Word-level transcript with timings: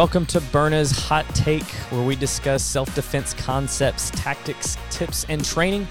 Welcome 0.00 0.24
to 0.28 0.40
Byrna's 0.40 0.92
Hot 0.92 1.26
Take, 1.34 1.70
where 1.90 2.00
we 2.00 2.16
discuss 2.16 2.64
self 2.64 2.94
defense 2.94 3.34
concepts, 3.34 4.08
tactics, 4.12 4.78
tips, 4.88 5.26
and 5.28 5.44
training 5.44 5.86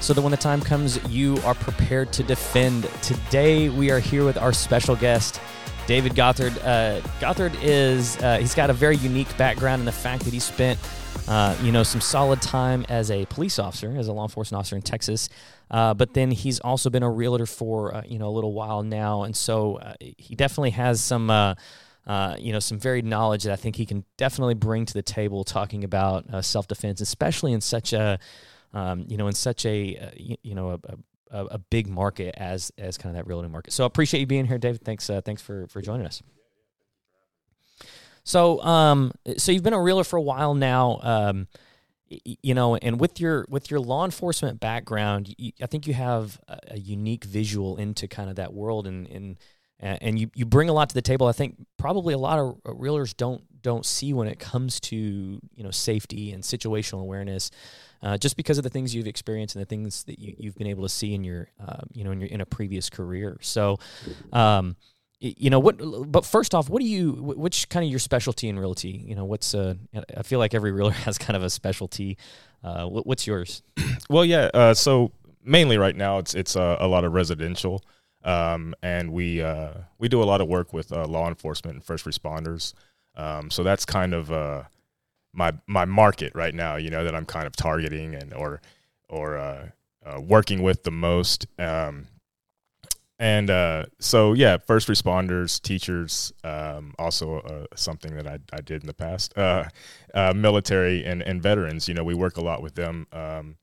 so 0.00 0.14
that 0.14 0.22
when 0.22 0.30
the 0.30 0.38
time 0.38 0.62
comes, 0.62 0.98
you 1.10 1.36
are 1.44 1.52
prepared 1.52 2.10
to 2.14 2.22
defend. 2.22 2.84
Today, 3.02 3.68
we 3.68 3.90
are 3.90 3.98
here 3.98 4.24
with 4.24 4.38
our 4.38 4.54
special 4.54 4.96
guest, 4.96 5.42
David 5.86 6.14
Gothard. 6.14 6.56
Uh, 6.64 7.02
Gothard 7.20 7.54
is, 7.60 8.16
uh, 8.22 8.38
he's 8.38 8.54
got 8.54 8.70
a 8.70 8.72
very 8.72 8.96
unique 8.96 9.36
background 9.36 9.80
in 9.80 9.84
the 9.84 9.92
fact 9.92 10.24
that 10.24 10.32
he 10.32 10.40
spent, 10.40 10.80
uh, 11.28 11.54
you 11.62 11.70
know, 11.70 11.82
some 11.82 12.00
solid 12.00 12.40
time 12.40 12.86
as 12.88 13.10
a 13.10 13.26
police 13.26 13.58
officer, 13.58 13.94
as 13.98 14.08
a 14.08 14.12
law 14.14 14.22
enforcement 14.22 14.58
officer 14.58 14.76
in 14.76 14.80
Texas. 14.80 15.28
Uh, 15.70 15.92
but 15.92 16.14
then 16.14 16.30
he's 16.30 16.60
also 16.60 16.88
been 16.88 17.02
a 17.02 17.10
realtor 17.10 17.44
for, 17.44 17.94
uh, 17.94 18.02
you 18.06 18.18
know, 18.18 18.28
a 18.28 18.32
little 18.32 18.54
while 18.54 18.82
now. 18.82 19.24
And 19.24 19.36
so 19.36 19.76
uh, 19.76 19.96
he 20.00 20.34
definitely 20.34 20.70
has 20.70 21.02
some, 21.02 21.28
uh, 22.06 22.36
you 22.38 22.52
know, 22.52 22.58
some 22.58 22.78
varied 22.78 23.04
knowledge 23.04 23.44
that 23.44 23.52
I 23.52 23.56
think 23.56 23.76
he 23.76 23.86
can 23.86 24.04
definitely 24.16 24.54
bring 24.54 24.84
to 24.86 24.94
the 24.94 25.02
table 25.02 25.44
talking 25.44 25.84
about 25.84 26.32
uh, 26.32 26.42
self 26.42 26.68
defense, 26.68 27.00
especially 27.00 27.52
in 27.52 27.60
such 27.60 27.92
a, 27.92 28.18
um, 28.72 29.04
you 29.08 29.16
know, 29.16 29.26
in 29.26 29.32
such 29.32 29.64
a, 29.64 29.96
uh, 29.96 30.10
you, 30.16 30.36
you, 30.42 30.54
know, 30.54 30.70
a, 30.70 30.78
a, 31.30 31.44
a, 31.46 31.58
big 31.58 31.88
market 31.88 32.34
as 32.36 32.72
as 32.76 32.98
kind 32.98 33.16
of 33.16 33.22
that 33.22 33.26
realty 33.26 33.48
market. 33.48 33.72
So 33.72 33.84
I 33.84 33.86
appreciate 33.86 34.20
you 34.20 34.26
being 34.26 34.46
here, 34.46 34.58
David. 34.58 34.84
Thanks, 34.84 35.08
uh, 35.08 35.20
thanks 35.22 35.40
for 35.40 35.66
for 35.68 35.80
joining 35.80 36.06
us. 36.06 36.22
So, 38.24 38.62
um, 38.62 39.12
so 39.36 39.52
you've 39.52 39.62
been 39.62 39.74
a 39.74 39.80
realtor 39.80 40.04
for 40.04 40.16
a 40.16 40.22
while 40.22 40.54
now, 40.54 40.98
um, 41.02 41.46
you 42.08 42.54
know, 42.54 42.76
and 42.76 42.98
with 42.98 43.20
your 43.20 43.46
with 43.48 43.70
your 43.70 43.80
law 43.80 44.04
enforcement 44.04 44.60
background, 44.60 45.34
you, 45.38 45.52
I 45.62 45.66
think 45.66 45.86
you 45.86 45.94
have 45.94 46.38
a, 46.48 46.58
a, 46.72 46.78
unique 46.78 47.24
visual 47.24 47.76
into 47.76 48.08
kind 48.08 48.30
of 48.30 48.36
that 48.36 48.52
world, 48.52 48.86
and 48.86 49.06
and 49.08 49.38
and 49.84 50.18
you 50.18 50.30
you 50.34 50.46
bring 50.46 50.68
a 50.68 50.72
lot 50.72 50.88
to 50.88 50.94
the 50.94 51.02
table. 51.02 51.26
I 51.26 51.32
think 51.32 51.56
probably 51.76 52.14
a 52.14 52.18
lot 52.18 52.38
of 52.38 52.62
realtors 52.64 53.16
don't 53.16 53.42
don't 53.62 53.84
see 53.86 54.12
when 54.12 54.28
it 54.28 54.38
comes 54.38 54.80
to 54.80 54.96
you 54.96 55.62
know 55.64 55.70
safety 55.70 56.32
and 56.32 56.42
situational 56.42 57.00
awareness 57.00 57.50
uh, 58.04 58.18
just 58.18 58.36
because 58.36 58.58
of 58.58 58.64
the 58.64 58.70
things 58.70 58.94
you've 58.94 59.06
experienced 59.06 59.56
and 59.56 59.62
the 59.62 59.66
things 59.66 60.04
that 60.04 60.18
you, 60.18 60.34
have 60.44 60.54
been 60.56 60.66
able 60.66 60.82
to 60.82 60.88
see 60.90 61.14
in 61.14 61.24
your, 61.24 61.48
uh, 61.66 61.78
you 61.94 62.04
know, 62.04 62.10
in 62.10 62.20
your 62.20 62.28
in 62.28 62.40
a 62.42 62.46
previous 62.46 62.90
career. 62.90 63.38
So, 63.40 63.78
um, 64.32 64.76
you 65.20 65.48
know 65.48 65.58
what? 65.58 65.78
But 66.12 66.26
first 66.26 66.54
off, 66.54 66.68
what 66.68 66.82
do 66.82 66.86
you? 66.86 67.12
Which 67.12 67.68
kind 67.70 67.82
of 67.82 67.90
your 67.90 67.98
specialty 67.98 68.48
in 68.48 68.58
realty? 68.58 68.90
You 68.90 69.14
know, 69.14 69.24
what's? 69.24 69.54
Uh, 69.54 69.74
I 70.14 70.22
feel 70.22 70.38
like 70.38 70.52
every 70.52 70.70
realtor 70.70 70.96
has 71.04 71.16
kind 71.16 71.34
of 71.34 71.42
a 71.42 71.48
specialty. 71.48 72.18
Uh, 72.62 72.86
what's 72.86 73.26
yours? 73.26 73.62
Well, 74.10 74.24
yeah. 74.24 74.50
Uh, 74.52 74.74
so 74.74 75.12
mainly 75.42 75.78
right 75.78 75.96
now, 75.96 76.18
it's 76.18 76.34
it's 76.34 76.56
uh, 76.56 76.76
a 76.78 76.86
lot 76.86 77.04
of 77.04 77.14
residential, 77.14 77.82
um, 78.24 78.74
and 78.82 79.12
we 79.12 79.42
uh, 79.42 79.72
we 79.98 80.08
do 80.08 80.22
a 80.22 80.24
lot 80.24 80.40
of 80.40 80.48
work 80.48 80.72
with 80.72 80.92
uh, 80.92 81.06
law 81.06 81.28
enforcement 81.28 81.76
and 81.76 81.84
first 81.84 82.04
responders. 82.04 82.72
Um, 83.16 83.50
so 83.50 83.62
that's 83.62 83.84
kind 83.84 84.14
of 84.14 84.32
uh, 84.32 84.64
my 85.32 85.52
my 85.66 85.84
market 85.84 86.32
right 86.34 86.54
now. 86.54 86.76
You 86.76 86.90
know 86.90 87.04
that 87.04 87.14
I'm 87.14 87.26
kind 87.26 87.46
of 87.46 87.54
targeting 87.54 88.14
and 88.14 88.32
or 88.32 88.60
or 89.08 89.36
uh, 89.36 89.68
uh, 90.04 90.20
working 90.20 90.62
with 90.62 90.82
the 90.82 90.90
most. 90.90 91.46
Um, 91.58 92.06
and 93.18 93.48
uh, 93.48 93.86
so 94.00 94.32
yeah, 94.32 94.56
first 94.56 94.88
responders, 94.88 95.62
teachers, 95.62 96.32
um, 96.42 96.94
also 96.98 97.66
something 97.76 98.16
that 98.16 98.26
I, 98.26 98.38
I 98.52 98.60
did 98.60 98.82
in 98.82 98.88
the 98.88 98.94
past. 98.94 99.34
Military 100.34 101.04
and, 101.04 101.22
and 101.22 101.40
veterans, 101.40 101.86
you 101.86 101.94
know, 101.94 102.02
we 102.02 102.14
work 102.14 102.38
a 102.38 102.40
lot 102.42 102.60
with 102.60 102.74
them 102.74 103.06
um, 103.12 103.56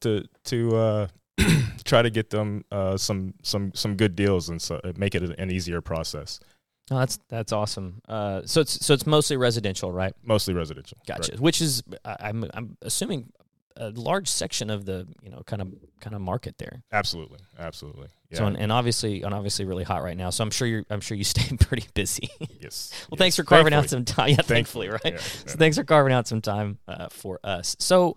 to 0.00 0.24
to 0.44 1.08
try 1.84 2.02
to 2.02 2.10
get 2.10 2.30
them 2.30 2.64
some 2.96 3.34
some 3.42 3.72
some 3.74 3.96
good 3.96 4.16
deals 4.16 4.48
and 4.48 4.60
so 4.60 4.80
make 4.96 5.14
it 5.14 5.22
an 5.22 5.50
easier 5.50 5.80
process. 5.80 6.40
Oh, 6.90 6.98
that's 6.98 7.18
that's 7.28 7.52
awesome. 7.52 8.02
Uh, 8.08 8.42
so 8.44 8.60
it's 8.60 8.84
so 8.84 8.92
it's 8.94 9.06
mostly 9.06 9.36
residential, 9.36 9.92
right? 9.92 10.12
Mostly 10.24 10.54
residential. 10.54 10.98
Gotcha. 11.06 11.32
Right. 11.32 11.40
Which 11.40 11.60
is 11.60 11.82
I'm 12.04 12.44
I'm 12.52 12.76
assuming 12.82 13.32
a 13.76 13.90
large 13.90 14.28
section 14.28 14.70
of 14.70 14.84
the 14.84 15.06
you 15.22 15.30
know 15.30 15.42
kind 15.46 15.62
of 15.62 15.72
kind 16.00 16.16
of 16.16 16.20
market 16.20 16.58
there. 16.58 16.82
Absolutely, 16.90 17.38
absolutely. 17.58 18.08
Yeah. 18.30 18.38
So 18.38 18.46
and, 18.46 18.58
and, 18.58 18.72
obviously 18.72 19.22
and 19.22 19.32
obviously 19.32 19.64
really 19.64 19.84
hot 19.84 20.02
right 20.02 20.16
now. 20.16 20.30
So 20.30 20.42
I'm 20.42 20.50
sure 20.50 20.66
you 20.66 20.84
I'm 20.90 21.00
sure 21.00 21.16
you 21.16 21.24
stay 21.36 21.56
pretty 21.56 21.86
busy. 21.94 22.28
Yes. 22.60 22.90
well, 23.08 23.16
yes. 23.16 23.18
thanks 23.18 23.36
for 23.36 23.44
carving 23.44 23.72
thankfully. 23.72 23.84
out 23.84 23.90
some 23.90 24.04
time. 24.04 24.28
Yeah, 24.30 24.42
thankfully, 24.42 24.88
right. 24.88 25.00
Yeah, 25.04 25.16
so 25.46 25.56
thanks 25.56 25.76
for 25.76 25.84
carving 25.84 26.12
out 26.12 26.26
some 26.26 26.40
time 26.40 26.78
uh, 26.88 27.08
for 27.08 27.38
us. 27.44 27.76
So 27.78 28.16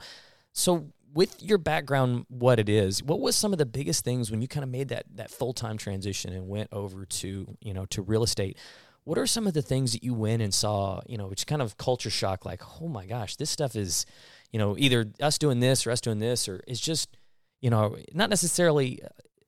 so 0.52 0.88
with 1.13 1.41
your 1.41 1.57
background, 1.57 2.25
what 2.29 2.59
it 2.59 2.69
is, 2.69 3.03
what 3.03 3.19
was 3.19 3.35
some 3.35 3.53
of 3.53 3.59
the 3.59 3.66
biggest 3.66 4.03
things 4.03 4.31
when 4.31 4.41
you 4.41 4.47
kind 4.47 4.63
of 4.63 4.69
made 4.69 4.90
that 4.90 5.06
that 5.16 5.29
full 5.31 5.53
time 5.53 5.78
transition 5.78 6.34
and 6.34 6.47
went 6.47 6.69
over 6.72 7.06
to 7.06 7.56
you 7.62 7.74
know 7.74 7.85
to 7.88 8.01
real 8.01 8.24
estate? 8.24 8.57
What 9.06 9.18
are 9.18 9.28
some 9.28 9.47
of 9.47 9.53
the 9.53 9.62
things 9.62 9.91
that 9.91 10.03
you 10.03 10.13
went 10.13 10.41
and 10.41 10.53
saw, 10.53 11.01
you 11.07 11.18
know, 11.18 11.28
which 11.28 11.46
kind 11.46 11.62
of 11.62 11.75
culture 11.75 12.09
shock, 12.09 12.46
like, 12.46 12.62
oh 12.81 12.88
my 12.88 13.06
gosh, 13.06 13.35
this 13.35 13.50
stuff 13.50 13.75
is, 13.75 14.06
you 14.50 14.59
know, 14.59 14.78
either 14.78 15.12
us 15.22 15.38
doing 15.38 15.59
this 15.59 15.85
or 15.85 15.91
us 15.91 16.00
doing 16.00 16.19
this, 16.19 16.47
or 16.47 16.62
it's 16.69 16.79
just, 16.79 17.18
you 17.59 17.69
know, 17.69 17.97
not 18.13 18.30
necessarily 18.30 19.01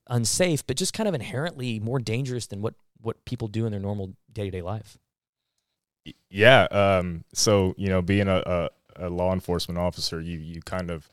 unsafe, 0.10 0.68
but 0.68 0.76
just 0.76 0.94
kind 0.94 1.08
of 1.08 1.16
inherently 1.16 1.80
more 1.80 2.00
dangerous 2.00 2.48
than 2.48 2.62
what 2.62 2.76
what 3.02 3.24
people 3.26 3.48
do 3.48 3.66
in 3.66 3.72
their 3.72 3.80
normal 3.80 4.14
day 4.32 4.46
to 4.46 4.52
day 4.52 4.62
life. 4.62 4.98
Yeah. 6.30 6.64
Um, 6.64 7.24
so 7.34 7.74
you 7.78 7.88
know, 7.88 8.02
being 8.02 8.28
a, 8.28 8.70
a, 8.98 9.06
a 9.08 9.10
law 9.10 9.34
enforcement 9.34 9.80
officer, 9.80 10.22
you 10.22 10.40
you 10.40 10.62
kind 10.62 10.92
of 10.92 11.10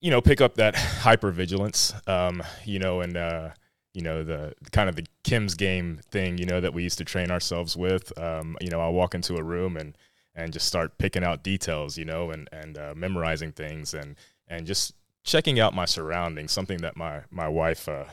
you 0.00 0.10
know 0.10 0.20
pick 0.20 0.40
up 0.40 0.54
that 0.54 0.76
hyper 0.76 1.30
vigilance, 1.30 1.94
um, 2.06 2.42
you 2.64 2.78
know, 2.78 3.00
and 3.00 3.16
uh, 3.16 3.50
you 3.94 4.02
know 4.02 4.22
the 4.24 4.54
kind 4.72 4.88
of 4.88 4.96
the 4.96 5.06
Kim's 5.24 5.54
game 5.54 6.00
thing, 6.10 6.38
you 6.38 6.46
know, 6.46 6.60
that 6.60 6.74
we 6.74 6.82
used 6.82 6.98
to 6.98 7.04
train 7.04 7.30
ourselves 7.30 7.76
with. 7.76 8.16
Um, 8.18 8.56
you 8.60 8.70
know, 8.70 8.80
I'll 8.80 8.92
walk 8.92 9.14
into 9.14 9.36
a 9.36 9.42
room 9.42 9.76
and 9.76 9.96
and 10.34 10.52
just 10.52 10.66
start 10.66 10.98
picking 10.98 11.24
out 11.24 11.42
details, 11.42 11.96
you 11.96 12.04
know, 12.04 12.30
and 12.30 12.48
and 12.52 12.78
uh, 12.78 12.94
memorizing 12.96 13.52
things 13.52 13.94
and 13.94 14.16
and 14.48 14.66
just 14.66 14.92
checking 15.24 15.58
out 15.58 15.74
my 15.74 15.86
surroundings. 15.86 16.52
Something 16.52 16.78
that 16.78 16.96
my 16.96 17.22
my 17.30 17.48
wife 17.48 17.88
uh, 17.88 18.04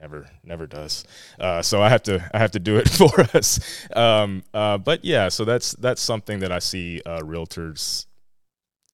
never 0.00 0.26
never 0.44 0.66
does. 0.66 1.04
Uh, 1.38 1.62
so 1.62 1.80
I 1.80 1.88
have 1.88 2.02
to 2.04 2.28
I 2.34 2.38
have 2.38 2.50
to 2.52 2.58
do 2.58 2.76
it 2.76 2.88
for 2.90 3.20
us. 3.34 3.60
Um, 3.94 4.42
uh, 4.52 4.78
but 4.78 5.04
yeah, 5.04 5.28
so 5.28 5.44
that's 5.44 5.72
that's 5.72 6.02
something 6.02 6.40
that 6.40 6.52
I 6.52 6.58
see 6.58 7.00
uh, 7.06 7.20
realtors, 7.20 8.06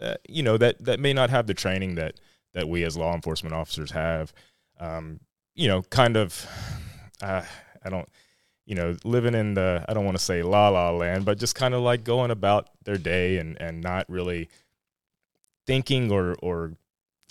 uh, 0.00 0.14
you 0.28 0.42
know, 0.42 0.56
that 0.56 0.84
that 0.84 1.00
may 1.00 1.12
not 1.12 1.30
have 1.30 1.46
the 1.46 1.54
training 1.54 1.96
that 1.96 2.20
that 2.54 2.68
we 2.68 2.84
as 2.84 2.96
law 2.96 3.14
enforcement 3.14 3.54
officers 3.54 3.90
have. 3.92 4.32
Um, 4.80 5.20
you 5.54 5.68
know, 5.68 5.82
kind 5.82 6.16
of, 6.16 6.46
uh, 7.22 7.42
I 7.84 7.90
don't, 7.90 8.08
you 8.64 8.74
know, 8.74 8.96
living 9.04 9.34
in 9.34 9.54
the, 9.54 9.84
I 9.88 9.94
don't 9.94 10.04
want 10.04 10.16
to 10.16 10.22
say 10.22 10.42
la 10.42 10.68
la 10.68 10.90
land, 10.90 11.24
but 11.24 11.38
just 11.38 11.54
kind 11.54 11.74
of 11.74 11.82
like 11.82 12.04
going 12.04 12.30
about 12.30 12.68
their 12.84 12.98
day 12.98 13.38
and, 13.38 13.60
and 13.60 13.80
not 13.80 14.08
really 14.08 14.48
thinking 15.66 16.12
or, 16.12 16.36
or, 16.42 16.74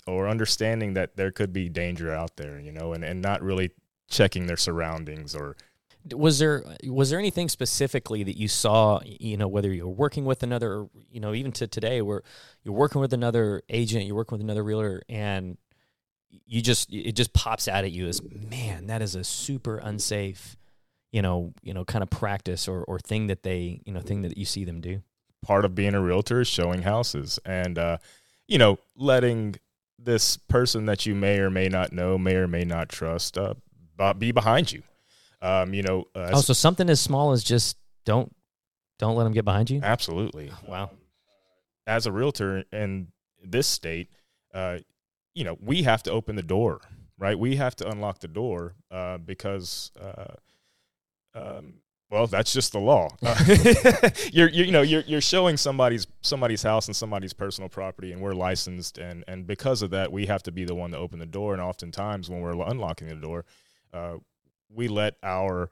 or 0.06 0.28
understanding 0.28 0.94
that 0.94 1.16
there 1.16 1.30
could 1.30 1.52
be 1.52 1.68
danger 1.68 2.12
out 2.12 2.36
there, 2.36 2.58
you 2.58 2.72
know, 2.72 2.92
and, 2.92 3.04
and 3.04 3.22
not 3.22 3.42
really 3.42 3.70
checking 4.08 4.46
their 4.46 4.56
surroundings 4.56 5.34
or, 5.34 5.56
was 6.12 6.38
there 6.38 6.64
was 6.84 7.10
there 7.10 7.18
anything 7.18 7.48
specifically 7.48 8.22
that 8.22 8.36
you 8.36 8.48
saw 8.48 9.00
you 9.04 9.36
know 9.36 9.48
whether 9.48 9.72
you're 9.72 9.88
working 9.88 10.24
with 10.24 10.42
another 10.42 10.86
you 11.10 11.20
know 11.20 11.34
even 11.34 11.52
to 11.52 11.66
today 11.66 12.00
where 12.00 12.22
you're 12.62 12.74
working 12.74 13.00
with 13.00 13.12
another 13.12 13.62
agent 13.68 14.06
you're 14.06 14.16
working 14.16 14.36
with 14.36 14.42
another 14.42 14.64
realtor 14.64 15.02
and 15.08 15.58
you 16.46 16.62
just 16.62 16.92
it 16.92 17.12
just 17.12 17.32
pops 17.32 17.68
out 17.68 17.84
at 17.84 17.92
you 17.92 18.06
as 18.06 18.22
man 18.22 18.86
that 18.86 19.02
is 19.02 19.14
a 19.14 19.24
super 19.24 19.78
unsafe 19.78 20.56
you 21.12 21.22
know 21.22 21.52
you 21.62 21.72
know 21.74 21.84
kind 21.84 22.02
of 22.02 22.10
practice 22.10 22.68
or 22.68 22.82
or 22.84 22.98
thing 22.98 23.26
that 23.28 23.42
they 23.42 23.80
you 23.84 23.92
know 23.92 24.00
thing 24.00 24.22
that 24.22 24.36
you 24.36 24.44
see 24.44 24.64
them 24.64 24.80
do. 24.80 25.02
Part 25.42 25.64
of 25.64 25.74
being 25.74 25.94
a 25.94 26.00
realtor 26.00 26.40
is 26.40 26.48
showing 26.48 26.82
houses 26.82 27.38
and 27.44 27.78
uh 27.78 27.98
you 28.46 28.58
know 28.58 28.78
letting 28.96 29.56
this 29.98 30.36
person 30.36 30.86
that 30.86 31.06
you 31.06 31.14
may 31.14 31.38
or 31.38 31.50
may 31.50 31.68
not 31.68 31.92
know 31.92 32.18
may 32.18 32.36
or 32.36 32.48
may 32.48 32.64
not 32.64 32.88
trust 32.88 33.38
uh 33.38 33.54
be 34.18 34.32
behind 34.32 34.72
you 34.72 34.82
um 35.42 35.74
you 35.74 35.82
know 35.82 36.04
uh, 36.14 36.30
oh 36.32 36.40
so 36.40 36.52
something 36.52 36.88
as 36.90 37.00
small 37.00 37.32
as 37.32 37.44
just 37.44 37.76
don't 38.04 38.34
don't 38.98 39.16
let 39.16 39.24
them 39.24 39.32
get 39.32 39.44
behind 39.44 39.70
you 39.70 39.80
absolutely 39.82 40.50
wow 40.66 40.90
as 41.86 42.06
a 42.06 42.12
realtor 42.12 42.64
in 42.72 43.08
this 43.44 43.66
state 43.66 44.08
uh 44.54 44.78
you 45.38 45.44
know, 45.44 45.56
we 45.60 45.84
have 45.84 46.02
to 46.02 46.10
open 46.10 46.34
the 46.34 46.42
door, 46.42 46.80
right? 47.16 47.38
We 47.38 47.54
have 47.56 47.76
to 47.76 47.88
unlock 47.88 48.18
the 48.18 48.26
door 48.26 48.74
uh, 48.90 49.18
because, 49.18 49.92
uh, 50.00 50.34
um, 51.32 51.74
well, 52.10 52.26
that's 52.26 52.52
just 52.52 52.72
the 52.72 52.80
law. 52.80 53.10
Uh, 53.22 53.36
you're, 54.32 54.48
you're, 54.48 54.66
you 54.66 54.72
know, 54.72 54.82
you're, 54.82 55.02
you're 55.02 55.20
showing 55.20 55.56
somebody's 55.56 56.08
somebody's 56.22 56.64
house 56.64 56.88
and 56.88 56.96
somebody's 56.96 57.32
personal 57.32 57.68
property, 57.68 58.10
and 58.10 58.20
we're 58.20 58.32
licensed, 58.34 58.98
and 58.98 59.22
and 59.28 59.46
because 59.46 59.80
of 59.82 59.90
that, 59.90 60.10
we 60.10 60.26
have 60.26 60.42
to 60.42 60.50
be 60.50 60.64
the 60.64 60.74
one 60.74 60.90
to 60.90 60.96
open 60.96 61.20
the 61.20 61.26
door. 61.26 61.52
And 61.52 61.62
oftentimes, 61.62 62.28
when 62.28 62.40
we're 62.40 62.60
unlocking 62.66 63.06
the 63.06 63.14
door, 63.14 63.44
uh, 63.92 64.14
we 64.72 64.88
let 64.88 65.16
our 65.22 65.70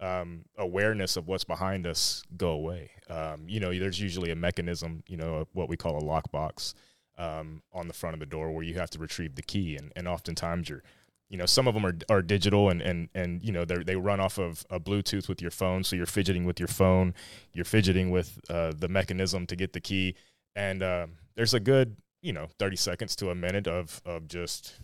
um, 0.00 0.44
awareness 0.56 1.16
of 1.16 1.28
what's 1.28 1.44
behind 1.44 1.86
us 1.86 2.22
go 2.36 2.50
away. 2.50 2.90
Um, 3.08 3.44
you 3.46 3.60
know, 3.60 3.76
there's 3.78 4.00
usually 4.00 4.30
a 4.30 4.36
mechanism, 4.36 5.02
you 5.06 5.16
know, 5.16 5.46
what 5.52 5.68
we 5.68 5.76
call 5.76 5.98
a 5.98 6.02
lockbox 6.02 6.74
um, 7.18 7.62
on 7.72 7.86
the 7.86 7.94
front 7.94 8.14
of 8.14 8.20
the 8.20 8.26
door 8.26 8.50
where 8.50 8.62
you 8.62 8.74
have 8.74 8.90
to 8.90 8.98
retrieve 8.98 9.34
the 9.34 9.42
key, 9.42 9.76
and, 9.76 9.92
and 9.94 10.08
oftentimes 10.08 10.68
you're 10.68 10.82
you 11.30 11.36
know, 11.36 11.46
some 11.46 11.68
of 11.68 11.74
them 11.74 11.86
are, 11.86 11.96
are 12.08 12.22
digital 12.22 12.68
and, 12.70 12.82
and, 12.82 13.08
and, 13.14 13.40
you 13.42 13.52
know, 13.52 13.64
they 13.64 13.94
run 13.94 14.18
off 14.18 14.36
of 14.36 14.66
a 14.68 14.80
Bluetooth 14.80 15.28
with 15.28 15.40
your 15.40 15.52
phone. 15.52 15.84
So 15.84 15.94
you're 15.94 16.04
fidgeting 16.04 16.44
with 16.44 16.58
your 16.58 16.66
phone, 16.66 17.14
you're 17.54 17.64
fidgeting 17.64 18.10
with 18.10 18.40
uh, 18.50 18.72
the 18.76 18.88
mechanism 18.88 19.46
to 19.46 19.54
get 19.54 19.72
the 19.72 19.80
key. 19.80 20.16
And 20.56 20.82
uh, 20.82 21.06
there's 21.36 21.54
a 21.54 21.60
good, 21.60 21.96
you 22.20 22.32
know, 22.32 22.48
30 22.58 22.74
seconds 22.74 23.14
to 23.16 23.30
a 23.30 23.34
minute 23.36 23.68
of, 23.68 24.02
of 24.04 24.26
just, 24.26 24.74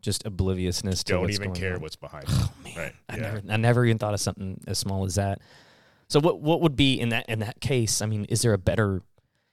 just 0.00 0.24
obliviousness 0.26 1.04
to 1.04 1.12
don't 1.14 1.30
even 1.30 1.52
care 1.52 1.74
on. 1.74 1.80
what's 1.80 1.96
behind 1.96 2.24
oh, 2.28 2.32
it. 2.32 2.48
Oh 2.48 2.62
man, 2.64 2.76
Right, 2.76 2.94
I 3.08 3.16
yeah. 3.16 3.22
never, 3.22 3.42
I 3.50 3.56
never 3.56 3.84
even 3.84 3.98
thought 3.98 4.14
of 4.14 4.20
something 4.20 4.60
as 4.66 4.78
small 4.78 5.04
as 5.04 5.16
that. 5.16 5.40
So 6.08 6.20
what, 6.20 6.40
what 6.40 6.60
would 6.62 6.76
be 6.76 6.98
in 6.98 7.10
that 7.10 7.26
in 7.28 7.40
that 7.40 7.60
case? 7.60 8.00
I 8.00 8.06
mean, 8.06 8.24
is 8.26 8.42
there 8.42 8.52
a 8.52 8.58
better, 8.58 9.02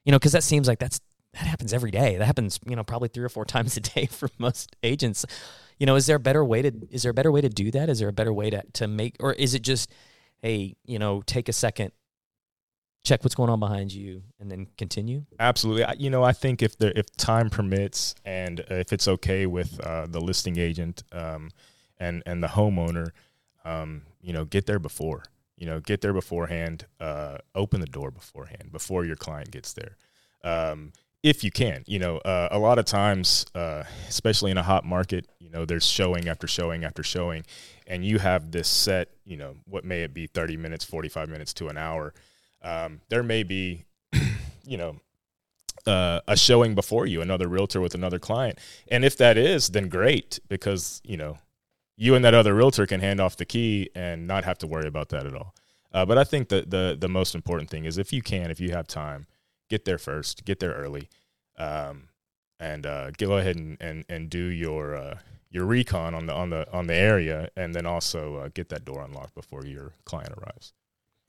you 0.06 0.12
know, 0.12 0.20
because 0.20 0.32
that 0.32 0.44
seems 0.44 0.68
like 0.68 0.80
that's 0.80 1.00
that 1.34 1.48
happens 1.48 1.74
every 1.74 1.92
day. 1.92 2.18
That 2.18 2.26
happens, 2.26 2.60
you 2.66 2.76
know, 2.76 2.84
probably 2.84 3.10
three 3.10 3.24
or 3.24 3.30
four 3.30 3.46
times 3.56 3.76
a 3.78 3.82
day 3.82 4.06
for 4.06 4.30
most 4.38 4.76
agents. 4.84 5.26
You 5.80 5.86
know, 5.86 5.96
is 5.96 6.06
there 6.06 6.16
a 6.16 6.20
better 6.20 6.46
way 6.46 6.62
to 6.62 6.72
is 6.90 7.04
there 7.04 7.12
a 7.12 7.14
better 7.14 7.32
way 7.32 7.42
to 7.42 7.50
do 7.50 7.72
that? 7.72 7.90
Is 7.90 8.00
there 8.00 8.10
a 8.10 8.14
better 8.14 8.34
way 8.34 8.50
to 8.50 8.64
to 8.74 8.88
make, 8.88 9.18
or 9.20 9.34
is 9.34 9.54
it 9.54 9.62
just, 9.62 9.92
hey, 10.42 10.76
you 10.86 11.00
know, 11.00 11.22
take 11.26 11.50
a 11.50 11.54
second, 11.54 11.92
check 13.06 13.24
what's 13.24 13.36
going 13.36 13.50
on 13.50 13.60
behind 13.60 13.94
you, 13.94 14.24
and 14.40 14.52
then 14.52 14.68
continue? 14.78 15.24
Absolutely. 15.40 15.86
I, 15.86 15.94
you 15.94 16.10
know, 16.10 16.24
I 16.24 16.34
think 16.34 16.62
if 16.62 16.78
the 16.78 16.98
if 16.98 17.16
time 17.16 17.50
permits 17.50 18.16
and 18.26 18.60
if 18.70 18.92
it's 18.92 19.08
okay 19.08 19.46
with 19.46 19.80
uh, 19.80 20.08
the 20.08 20.20
listing 20.20 20.60
agent 20.60 21.04
um, 21.14 21.52
and 21.98 22.22
and 22.26 22.44
the 22.44 22.48
homeowner, 22.48 23.12
um, 23.64 24.02
you 24.22 24.34
know, 24.34 24.44
get 24.44 24.66
there 24.66 24.80
before. 24.80 25.24
You 25.58 25.68
know, 25.68 25.80
get 25.80 26.02
there 26.02 26.12
beforehand. 26.12 26.86
Uh, 27.00 27.38
open 27.54 27.80
the 27.80 27.88
door 27.88 28.12
beforehand 28.12 28.72
before 28.72 29.06
your 29.06 29.16
client 29.16 29.52
gets 29.52 29.72
there. 29.72 29.96
Um, 30.44 30.92
if 31.24 31.44
you 31.44 31.50
can, 31.50 31.84
you 31.88 31.98
know, 31.98 32.18
uh, 32.20 32.50
a 32.52 32.60
lot 32.60 32.78
of 32.78 32.86
times, 32.86 33.48
uh, 33.56 33.82
especially 34.08 34.52
in 34.52 34.60
a 34.60 34.64
hot 34.64 34.86
market, 34.86 35.28
you 35.40 35.50
know, 35.50 35.66
there's 35.66 35.86
showing 35.86 36.28
after 36.28 36.46
showing 36.46 36.84
after 36.84 37.02
showing, 37.02 37.44
and 37.88 38.06
you 38.06 38.20
have 38.20 38.52
this 38.52 38.68
set, 38.68 39.10
you 39.26 39.36
know, 39.36 39.56
what 39.66 39.84
may 39.84 40.04
it 40.04 40.14
be, 40.14 40.28
30 40.28 40.56
minutes, 40.58 40.86
45 40.86 41.30
minutes 41.30 41.52
to 41.56 41.68
an 41.68 41.78
hour. 41.78 42.14
Um, 42.66 43.02
there 43.10 43.24
may 43.24 43.44
be, 43.44 43.86
you 44.66 44.78
know, 44.78 45.00
uh, 45.86 46.22
a 46.28 46.36
showing 46.36 46.74
before 46.74 47.06
you, 47.06 47.22
another 47.22 47.48
realtor 47.48 47.80
with 47.80 47.94
another 47.94 48.18
client. 48.18 48.58
And 48.88 49.06
if 49.06 49.16
that 49.18 49.38
is, 49.38 49.70
then 49.70 49.88
great, 49.88 50.40
because, 50.50 51.00
you 51.06 51.16
know, 51.16 51.38
you 51.96 52.16
and 52.16 52.26
that 52.26 52.34
other 52.34 52.56
realtor 52.56 52.88
can 52.88 53.00
hand 53.00 53.22
off 53.22 53.38
the 53.38 53.46
key 53.46 53.90
and 53.96 54.28
not 54.28 54.44
have 54.46 54.58
to 54.60 54.68
worry 54.68 54.88
about 54.88 55.10
that 55.10 55.28
at 55.28 55.36
all. 55.36 55.54
Uh, 55.94 56.06
but 56.06 56.18
I 56.18 56.24
think 56.24 56.50
that 56.50 56.72
the, 56.72 56.98
the 57.00 57.08
most 57.08 57.36
important 57.36 57.70
thing 57.70 57.86
is 57.86 57.98
if 57.98 58.12
you 58.12 58.22
can, 58.22 58.50
if 58.50 58.60
you 58.60 58.72
have 58.72 58.88
time, 58.88 59.28
get 59.70 59.86
there 59.86 60.00
first, 60.00 60.44
get 60.44 60.60
there 60.60 60.74
early, 60.74 61.08
um, 61.58 62.10
and 62.60 62.86
uh, 62.86 63.12
go 63.12 63.38
ahead 63.38 63.56
and, 63.56 63.78
and, 63.80 64.06
and 64.10 64.30
do 64.30 64.44
your 64.44 64.96
uh, 64.96 65.20
your 65.52 65.66
recon 65.66 66.14
on 66.14 66.26
the 66.26 66.34
on 66.34 66.50
the 66.50 66.70
on 66.74 66.88
the 66.88 66.94
area, 66.94 67.50
and 67.56 67.74
then 67.74 67.86
also 67.86 68.36
uh, 68.36 68.50
get 68.54 68.68
that 68.70 68.84
door 68.84 69.02
unlocked 69.04 69.34
before 69.36 69.66
your 69.66 69.94
client 70.04 70.34
arrives. 70.38 70.74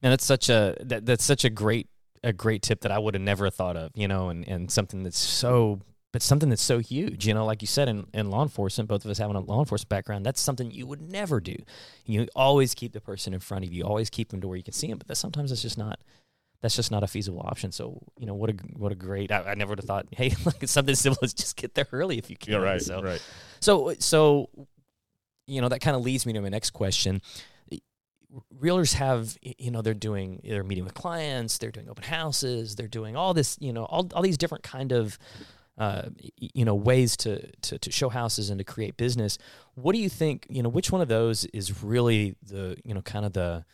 And 0.02 0.12
that's 0.12 0.24
such 0.24 0.48
a 0.48 0.76
that, 0.80 1.06
that's 1.06 1.24
such 1.24 1.44
a 1.44 1.50
great 1.50 1.88
a 2.22 2.32
great 2.32 2.62
tip 2.62 2.80
that 2.80 2.90
I 2.90 2.98
would 2.98 3.14
have 3.14 3.22
never 3.22 3.50
thought 3.50 3.76
of, 3.76 3.92
you 3.94 4.08
know, 4.08 4.28
and, 4.30 4.46
and 4.48 4.70
something 4.70 5.02
that's 5.02 5.18
so 5.18 5.80
but 6.12 6.22
something 6.22 6.48
that's 6.48 6.62
so 6.62 6.78
huge, 6.78 7.26
you 7.26 7.34
know, 7.34 7.44
like 7.44 7.60
you 7.60 7.66
said 7.66 7.88
in, 7.88 8.06
in 8.14 8.30
law 8.30 8.42
enforcement, 8.42 8.88
both 8.88 9.04
of 9.04 9.10
us 9.10 9.18
having 9.18 9.36
a 9.36 9.40
law 9.40 9.58
enforcement 9.58 9.90
background, 9.90 10.24
that's 10.24 10.40
something 10.40 10.70
you 10.70 10.86
would 10.86 11.02
never 11.02 11.40
do. 11.40 11.56
You 12.06 12.26
always 12.34 12.74
keep 12.74 12.92
the 12.92 13.02
person 13.02 13.34
in 13.34 13.40
front 13.40 13.66
of 13.66 13.72
you, 13.72 13.84
always 13.84 14.08
keep 14.08 14.30
them 14.30 14.40
to 14.40 14.48
where 14.48 14.56
you 14.56 14.62
can 14.62 14.72
see 14.72 14.86
them, 14.86 14.96
but 14.98 15.08
that 15.08 15.16
sometimes 15.16 15.52
it's 15.52 15.62
just 15.62 15.76
not 15.76 16.00
that's 16.62 16.74
just 16.74 16.90
not 16.90 17.02
a 17.02 17.06
feasible 17.06 17.40
option. 17.40 17.70
So, 17.70 18.00
you 18.18 18.26
know, 18.26 18.34
what 18.34 18.50
a 18.50 18.54
what 18.76 18.92
a 18.92 18.94
great 18.94 19.30
I, 19.30 19.42
I 19.42 19.54
never 19.54 19.70
would 19.70 19.78
have 19.78 19.86
thought, 19.86 20.06
hey, 20.10 20.34
look, 20.44 20.62
it's 20.62 20.72
something 20.72 20.94
simple 20.94 21.22
is 21.22 21.34
just 21.34 21.56
get 21.56 21.74
there 21.74 21.86
early 21.92 22.18
if 22.18 22.30
you 22.30 22.36
can. 22.36 22.54
Yeah, 22.54 22.58
right, 22.60 22.80
So 22.82 23.02
right. 23.02 23.22
so, 23.60 23.94
so, 23.98 24.48
you 25.46 25.60
know, 25.60 25.68
that 25.68 25.80
kind 25.80 25.96
of 25.96 26.02
leads 26.02 26.24
me 26.26 26.32
to 26.32 26.40
my 26.40 26.48
next 26.48 26.70
question. 26.70 27.20
Realtors 28.60 28.94
have, 28.94 29.36
you 29.40 29.70
know, 29.70 29.82
they're 29.82 29.94
doing, 29.94 30.40
they're 30.44 30.64
meeting 30.64 30.84
with 30.84 30.94
clients, 30.94 31.58
they're 31.58 31.70
doing 31.70 31.88
open 31.88 32.04
houses, 32.04 32.76
they're 32.76 32.88
doing 32.88 33.16
all 33.16 33.34
this, 33.34 33.56
you 33.60 33.72
know, 33.72 33.84
all, 33.84 34.08
all 34.14 34.22
these 34.22 34.38
different 34.38 34.64
kind 34.64 34.92
of, 34.92 35.18
uh, 35.78 36.02
you 36.38 36.64
know, 36.64 36.74
ways 36.74 37.16
to, 37.18 37.50
to, 37.62 37.78
to 37.78 37.90
show 37.90 38.08
houses 38.08 38.50
and 38.50 38.58
to 38.58 38.64
create 38.64 38.96
business. 38.96 39.38
What 39.74 39.94
do 39.94 39.98
you 39.98 40.08
think, 40.08 40.46
you 40.48 40.62
know, 40.62 40.68
which 40.68 40.90
one 40.90 41.00
of 41.00 41.08
those 41.08 41.44
is 41.46 41.82
really 41.82 42.36
the, 42.42 42.76
you 42.84 42.94
know, 42.94 43.02
kind 43.02 43.24
of 43.24 43.32
the, 43.32 43.64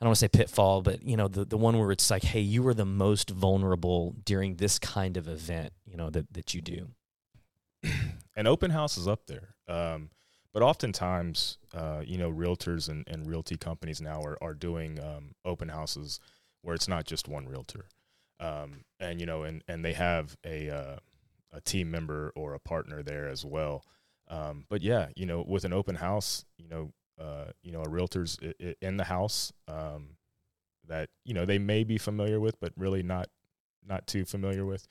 I 0.00 0.04
don't 0.04 0.08
want 0.08 0.16
to 0.16 0.20
say 0.20 0.28
pitfall, 0.28 0.82
but 0.82 1.02
you 1.04 1.16
know, 1.16 1.28
the, 1.28 1.44
the 1.44 1.56
one 1.56 1.78
where 1.78 1.92
it's 1.92 2.10
like, 2.10 2.24
hey, 2.24 2.40
you 2.40 2.66
are 2.66 2.74
the 2.74 2.84
most 2.84 3.30
vulnerable 3.30 4.16
during 4.24 4.56
this 4.56 4.78
kind 4.78 5.16
of 5.16 5.28
event, 5.28 5.72
you 5.84 5.96
know, 5.96 6.10
that, 6.10 6.32
that 6.32 6.54
you 6.54 6.60
do. 6.60 6.88
and 8.36 8.48
open 8.48 8.70
house 8.70 8.96
is 8.96 9.06
up 9.06 9.26
there. 9.26 9.54
Um, 9.68 10.10
but 10.52 10.62
oftentimes, 10.62 11.58
uh, 11.74 12.02
you 12.04 12.18
know, 12.18 12.30
realtors 12.30 12.88
and, 12.88 13.06
and 13.08 13.26
realty 13.26 13.56
companies 13.56 14.00
now 14.00 14.22
are, 14.22 14.36
are 14.42 14.54
doing 14.54 15.00
um, 15.00 15.34
open 15.44 15.68
houses 15.68 16.20
where 16.62 16.74
it's 16.74 16.88
not 16.88 17.04
just 17.06 17.28
one 17.28 17.48
realtor. 17.48 17.86
Um, 18.38 18.84
and, 19.00 19.20
you 19.20 19.26
know, 19.26 19.44
and, 19.44 19.62
and 19.68 19.84
they 19.84 19.92
have 19.94 20.36
a, 20.44 20.68
uh, 20.70 20.96
a 21.52 21.60
team 21.60 21.90
member 21.90 22.32
or 22.34 22.54
a 22.54 22.58
partner 22.60 23.02
there 23.02 23.28
as 23.28 23.44
well. 23.44 23.84
Um, 24.28 24.64
but 24.68 24.82
yeah, 24.82 25.08
you 25.16 25.26
know, 25.26 25.44
with 25.46 25.64
an 25.64 25.72
open 25.72 25.96
house, 25.96 26.44
you 26.58 26.68
know, 26.68 26.92
uh, 27.20 27.46
you 27.62 27.72
know, 27.72 27.82
a 27.82 27.88
realtor's 27.88 28.38
i- 28.42 28.54
i- 28.64 28.74
in 28.80 28.96
the 28.96 29.04
house 29.04 29.52
um, 29.68 30.16
that, 30.88 31.10
you 31.24 31.34
know, 31.34 31.44
they 31.44 31.58
may 31.58 31.84
be 31.84 31.98
familiar 31.98 32.40
with, 32.40 32.58
but 32.60 32.72
really 32.76 33.02
not, 33.02 33.28
not 33.86 34.06
too 34.06 34.24
familiar 34.24 34.64
with. 34.64 34.86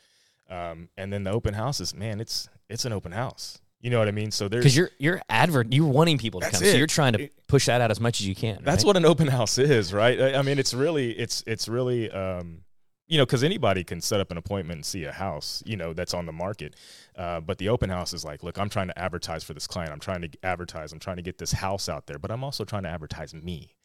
Um, 0.49 0.89
and 0.97 1.11
then 1.11 1.23
the 1.23 1.31
open 1.31 1.53
houses, 1.53 1.93
man, 1.93 2.19
it's, 2.19 2.49
it's 2.69 2.85
an 2.85 2.93
open 2.93 3.11
house. 3.13 3.59
You 3.81 3.89
know 3.89 3.97
what 3.97 4.07
I 4.07 4.11
mean? 4.11 4.29
So 4.31 4.47
there's 4.47 4.63
because 4.63 4.77
you're 4.77 4.91
you're 4.99 5.21
advert 5.27 5.73
you're 5.73 5.87
wanting 5.87 6.19
people 6.19 6.39
to 6.39 6.49
come 6.49 6.59
so 6.59 6.77
you're 6.77 6.85
trying 6.85 7.13
to 7.13 7.29
push 7.47 7.65
that 7.65 7.81
out 7.81 7.89
as 7.89 7.99
much 7.99 8.21
as 8.21 8.27
you 8.27 8.35
can 8.35 8.59
that's 8.63 8.83
right? 8.83 8.87
what 8.87 8.97
an 8.97 9.05
open 9.05 9.27
house 9.27 9.57
is, 9.57 9.93
right? 9.93 10.19
I, 10.19 10.35
I 10.35 10.41
mean, 10.43 10.59
it's 10.59 10.73
really 10.73 11.11
it's 11.11 11.43
it's 11.47 11.67
really 11.67 12.11
um, 12.11 12.61
you 13.07 13.17
know 13.17 13.25
because 13.25 13.43
anybody 13.43 13.83
can 13.83 13.99
set 13.99 14.21
up 14.21 14.31
an 14.31 14.37
appointment 14.37 14.77
and 14.77 14.85
see 14.85 15.03
a 15.05 15.11
house, 15.11 15.63
you 15.65 15.77
know, 15.77 15.93
that's 15.93 16.13
on 16.13 16.25
the 16.25 16.31
market. 16.31 16.75
Uh, 17.15 17.39
but 17.39 17.57
the 17.57 17.69
open 17.69 17.89
house 17.89 18.13
is 18.13 18.23
like, 18.23 18.43
look, 18.43 18.57
I'm 18.59 18.69
trying 18.69 18.87
to 18.87 18.97
advertise 18.99 19.43
for 19.43 19.53
this 19.53 19.67
client. 19.67 19.91
I'm 19.91 19.99
trying 19.99 20.21
to 20.21 20.29
advertise. 20.43 20.93
I'm 20.93 20.99
trying 20.99 21.17
to 21.17 21.23
get 21.23 21.37
this 21.39 21.51
house 21.51 21.89
out 21.89 22.05
there, 22.05 22.19
but 22.19 22.31
I'm 22.31 22.43
also 22.43 22.63
trying 22.63 22.83
to 22.83 22.89
advertise 22.89 23.33
me. 23.33 23.75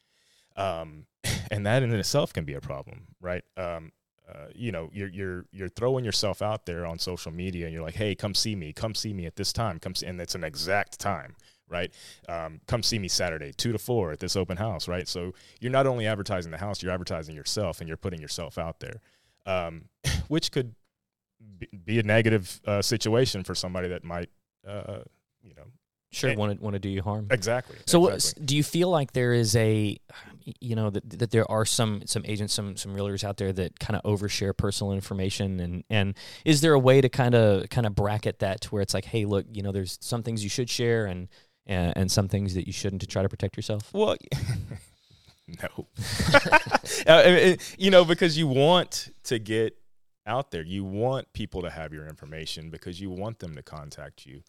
Um, 0.56 1.06
and 1.50 1.66
that 1.66 1.82
in 1.82 1.92
itself 1.94 2.32
can 2.32 2.44
be 2.44 2.54
a 2.54 2.60
problem, 2.60 3.08
right? 3.20 3.44
Um, 3.56 3.92
uh, 4.28 4.46
you 4.54 4.72
know, 4.72 4.90
you're 4.92 5.08
you're 5.08 5.44
you're 5.52 5.68
throwing 5.68 6.04
yourself 6.04 6.42
out 6.42 6.66
there 6.66 6.84
on 6.84 6.98
social 6.98 7.30
media, 7.30 7.66
and 7.66 7.72
you're 7.72 7.82
like, 7.82 7.94
"Hey, 7.94 8.14
come 8.14 8.34
see 8.34 8.56
me, 8.56 8.72
come 8.72 8.94
see 8.94 9.12
me 9.12 9.24
at 9.26 9.36
this 9.36 9.52
time, 9.52 9.78
come," 9.78 9.94
see, 9.94 10.06
and 10.06 10.20
it's 10.20 10.34
an 10.34 10.42
exact 10.42 10.98
time, 10.98 11.36
right? 11.68 11.94
Um, 12.28 12.60
come 12.66 12.82
see 12.82 12.98
me 12.98 13.06
Saturday, 13.06 13.52
two 13.52 13.70
to 13.72 13.78
four 13.78 14.10
at 14.10 14.18
this 14.18 14.34
open 14.34 14.56
house, 14.56 14.88
right? 14.88 15.06
So 15.06 15.32
you're 15.60 15.70
not 15.70 15.86
only 15.86 16.06
advertising 16.06 16.50
the 16.50 16.58
house, 16.58 16.82
you're 16.82 16.92
advertising 16.92 17.36
yourself, 17.36 17.80
and 17.80 17.86
you're 17.86 17.96
putting 17.96 18.20
yourself 18.20 18.58
out 18.58 18.80
there, 18.80 19.00
um, 19.46 19.84
which 20.28 20.50
could 20.50 20.74
be- 21.58 21.68
be 21.84 21.98
a 22.00 22.02
negative 22.02 22.60
uh, 22.66 22.82
situation 22.82 23.44
for 23.44 23.54
somebody 23.54 23.88
that 23.88 24.02
might, 24.02 24.30
uh, 24.66 24.98
you 25.40 25.54
know, 25.54 25.66
sure 26.10 26.30
eh, 26.30 26.34
want 26.34 26.56
to 26.56 26.62
want 26.62 26.74
to 26.74 26.78
do 26.78 26.88
you 26.88 27.02
harm 27.02 27.26
exactly. 27.30 27.76
so 27.86 28.00
what, 28.00 28.14
exactly. 28.14 28.46
do 28.46 28.56
you 28.56 28.62
feel 28.62 28.88
like 28.88 29.12
there 29.12 29.32
is 29.32 29.56
a 29.56 29.98
you 30.60 30.76
know 30.76 30.90
that, 30.90 31.18
that 31.18 31.30
there 31.32 31.50
are 31.50 31.64
some 31.64 32.02
some 32.06 32.22
agents 32.24 32.54
some 32.54 32.76
some 32.76 32.94
realtors 32.94 33.24
out 33.24 33.36
there 33.36 33.52
that 33.52 33.78
kind 33.80 33.98
of 33.98 34.02
overshare 34.04 34.56
personal 34.56 34.92
information 34.92 35.58
and 35.60 35.84
and 35.90 36.14
is 36.44 36.60
there 36.60 36.72
a 36.72 36.78
way 36.78 37.00
to 37.00 37.08
kind 37.08 37.34
of 37.34 37.68
kind 37.68 37.86
of 37.86 37.94
bracket 37.94 38.38
that 38.38 38.60
to 38.60 38.68
where 38.68 38.82
it's 38.82 38.94
like 38.94 39.06
hey 39.06 39.24
look 39.24 39.44
you 39.52 39.62
know 39.62 39.72
there's 39.72 39.98
some 40.00 40.22
things 40.22 40.44
you 40.44 40.50
should 40.50 40.70
share 40.70 41.06
and 41.06 41.28
and, 41.66 41.92
and 41.96 42.12
some 42.12 42.28
things 42.28 42.54
that 42.54 42.66
you 42.66 42.72
shouldn't 42.72 43.00
to 43.02 43.06
try 43.06 43.22
to 43.22 43.28
protect 43.28 43.56
yourself 43.56 43.92
Well, 43.92 44.16
no. 45.48 45.86
Uh, 47.06 47.56
you 47.78 47.90
know, 47.90 48.04
because 48.04 48.38
you 48.38 48.48
want 48.48 49.10
to 49.24 49.38
get 49.38 49.76
out 50.26 50.50
there. 50.50 50.62
You 50.62 50.84
want 50.84 51.32
people 51.32 51.62
to 51.62 51.70
have 51.70 51.92
your 51.92 52.06
information 52.06 52.70
because 52.70 53.00
you 53.00 53.10
want 53.10 53.38
them 53.38 53.54
to 53.54 53.62
contact 53.62 54.26
you. 54.26 54.42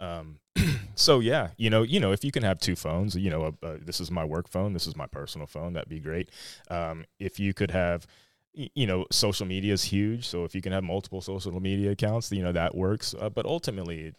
Um, 0.00 0.38
so 0.94 1.20
yeah, 1.20 1.48
you 1.56 1.70
know, 1.70 1.82
you 1.82 2.00
know, 2.00 2.12
if 2.12 2.24
you 2.24 2.32
can 2.32 2.42
have 2.42 2.58
two 2.58 2.76
phones, 2.76 3.14
you 3.16 3.30
know, 3.30 3.44
uh, 3.62 3.66
uh, 3.66 3.76
this 3.80 4.00
is 4.00 4.10
my 4.10 4.24
work 4.24 4.48
phone, 4.48 4.72
this 4.72 4.86
is 4.86 4.96
my 4.96 5.06
personal 5.06 5.46
phone, 5.46 5.72
that'd 5.74 5.88
be 5.88 6.00
great. 6.00 6.30
Um, 6.70 7.04
if 7.18 7.38
you 7.38 7.54
could 7.54 7.70
have, 7.70 8.06
you 8.52 8.86
know, 8.86 9.06
social 9.10 9.46
media 9.46 9.72
is 9.72 9.84
huge. 9.84 10.26
So 10.28 10.44
if 10.44 10.54
you 10.54 10.60
can 10.60 10.72
have 10.72 10.84
multiple 10.84 11.20
social 11.20 11.58
media 11.60 11.92
accounts, 11.92 12.30
you 12.32 12.42
know, 12.42 12.52
that 12.52 12.74
works. 12.74 13.14
Uh, 13.18 13.30
but 13.30 13.46
ultimately, 13.46 14.00
it, 14.08 14.16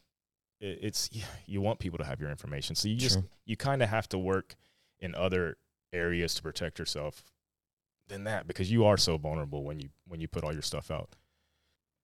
it, 0.59 0.79
it's 0.81 1.09
you 1.45 1.61
want 1.61 1.79
people 1.79 1.99
to 1.99 2.05
have 2.05 2.19
your 2.19 2.29
information. 2.31 2.75
So 2.75 2.87
you 2.87 2.95
just 2.95 3.15
Sure. 3.15 3.23
you 3.45 3.55
kind 3.57 3.83
of 3.83 3.89
have 3.89 4.07
to 4.09 4.17
work 4.17 4.55
in 4.99 5.13
other 5.15 5.57
areas 5.91 6.33
to 6.35 6.41
protect 6.41 6.79
yourself 6.79 7.23
than 8.07 8.23
that 8.23 8.47
because 8.47 8.71
you 8.71 8.85
are 8.85 8.97
so 8.97 9.17
vulnerable 9.17 9.63
when 9.63 9.79
you 9.79 9.89
when 10.07 10.19
you 10.19 10.27
put 10.27 10.43
all 10.43 10.53
your 10.53 10.61
stuff 10.61 10.89
out. 10.89 11.09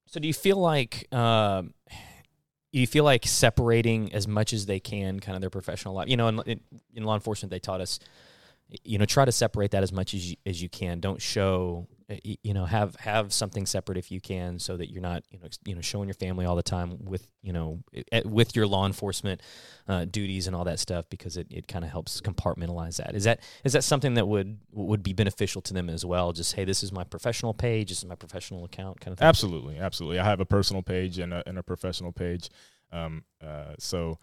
So 0.05 0.19
do 0.19 0.27
you 0.27 0.33
feel 0.33 0.57
like 0.57 1.11
um, 1.13 1.73
you 2.71 2.87
feel 2.87 3.03
like 3.03 3.25
separating 3.25 4.13
as 4.13 4.27
much 4.27 4.53
as 4.53 4.65
they 4.65 4.79
can, 4.79 5.19
kind 5.19 5.35
of 5.35 5.41
their 5.41 5.49
professional 5.49 5.93
life? 5.93 6.07
You 6.07 6.17
know, 6.17 6.27
in, 6.27 6.39
in, 6.45 6.59
in 6.95 7.03
law 7.03 7.15
enforcement, 7.15 7.51
they 7.51 7.59
taught 7.59 7.81
us, 7.81 7.99
you 8.83 8.97
know 8.97 9.05
try 9.05 9.25
to 9.25 9.31
separate 9.31 9.71
that 9.71 9.83
as 9.83 9.91
much 9.91 10.13
as 10.13 10.31
you, 10.31 10.37
as 10.45 10.61
you 10.61 10.69
can. 10.69 10.99
Don't 10.99 11.21
show 11.21 11.87
uh, 12.09 12.15
you 12.23 12.53
know 12.53 12.65
have 12.65 12.95
have 12.97 13.33
something 13.33 13.65
separate 13.65 13.97
if 13.97 14.11
you 14.11 14.21
can 14.21 14.59
so 14.59 14.77
that 14.77 14.91
you're 14.91 15.01
not 15.01 15.23
you 15.31 15.39
know 15.39 15.47
you 15.65 15.75
know 15.75 15.81
showing 15.81 16.07
your 16.07 16.13
family 16.13 16.45
all 16.45 16.55
the 16.55 16.63
time 16.63 17.03
with 17.03 17.27
you 17.41 17.51
know 17.51 17.81
with 18.25 18.55
your 18.55 18.67
law 18.67 18.85
enforcement 18.85 19.41
uh, 19.87 20.05
duties 20.05 20.45
and 20.45 20.55
all 20.55 20.63
that 20.63 20.79
stuff 20.79 21.05
because 21.09 21.37
it, 21.37 21.47
it 21.49 21.67
kind 21.67 21.83
of 21.83 21.91
helps 21.91 22.21
compartmentalize 22.21 22.97
that. 22.97 23.15
Is 23.15 23.23
that 23.23 23.41
is 23.63 23.73
that 23.73 23.83
something 23.83 24.13
that 24.15 24.27
would 24.27 24.59
would 24.71 25.01
be 25.01 25.13
beneficial 25.13 25.61
to 25.63 25.73
them 25.73 25.89
as 25.89 26.05
well? 26.05 26.31
Just 26.31 26.53
hey 26.53 26.65
this 26.65 26.83
is 26.83 26.91
my 26.91 27.03
professional 27.03 27.53
page 27.53 27.89
this 27.89 27.99
is 27.99 28.05
my 28.05 28.15
professional 28.15 28.65
account 28.65 28.99
kind 28.99 29.13
of 29.13 29.19
thing? 29.19 29.27
Absolutely 29.27 29.79
absolutely. 29.79 30.19
I 30.19 30.25
have 30.25 30.39
a 30.39 30.45
personal 30.45 30.83
page 30.83 31.17
and 31.17 31.33
a, 31.33 31.43
and 31.47 31.57
a 31.57 31.63
professional 31.63 32.11
page. 32.11 32.49
Um, 32.91 33.23
uh, 33.43 33.75
so 33.77 34.19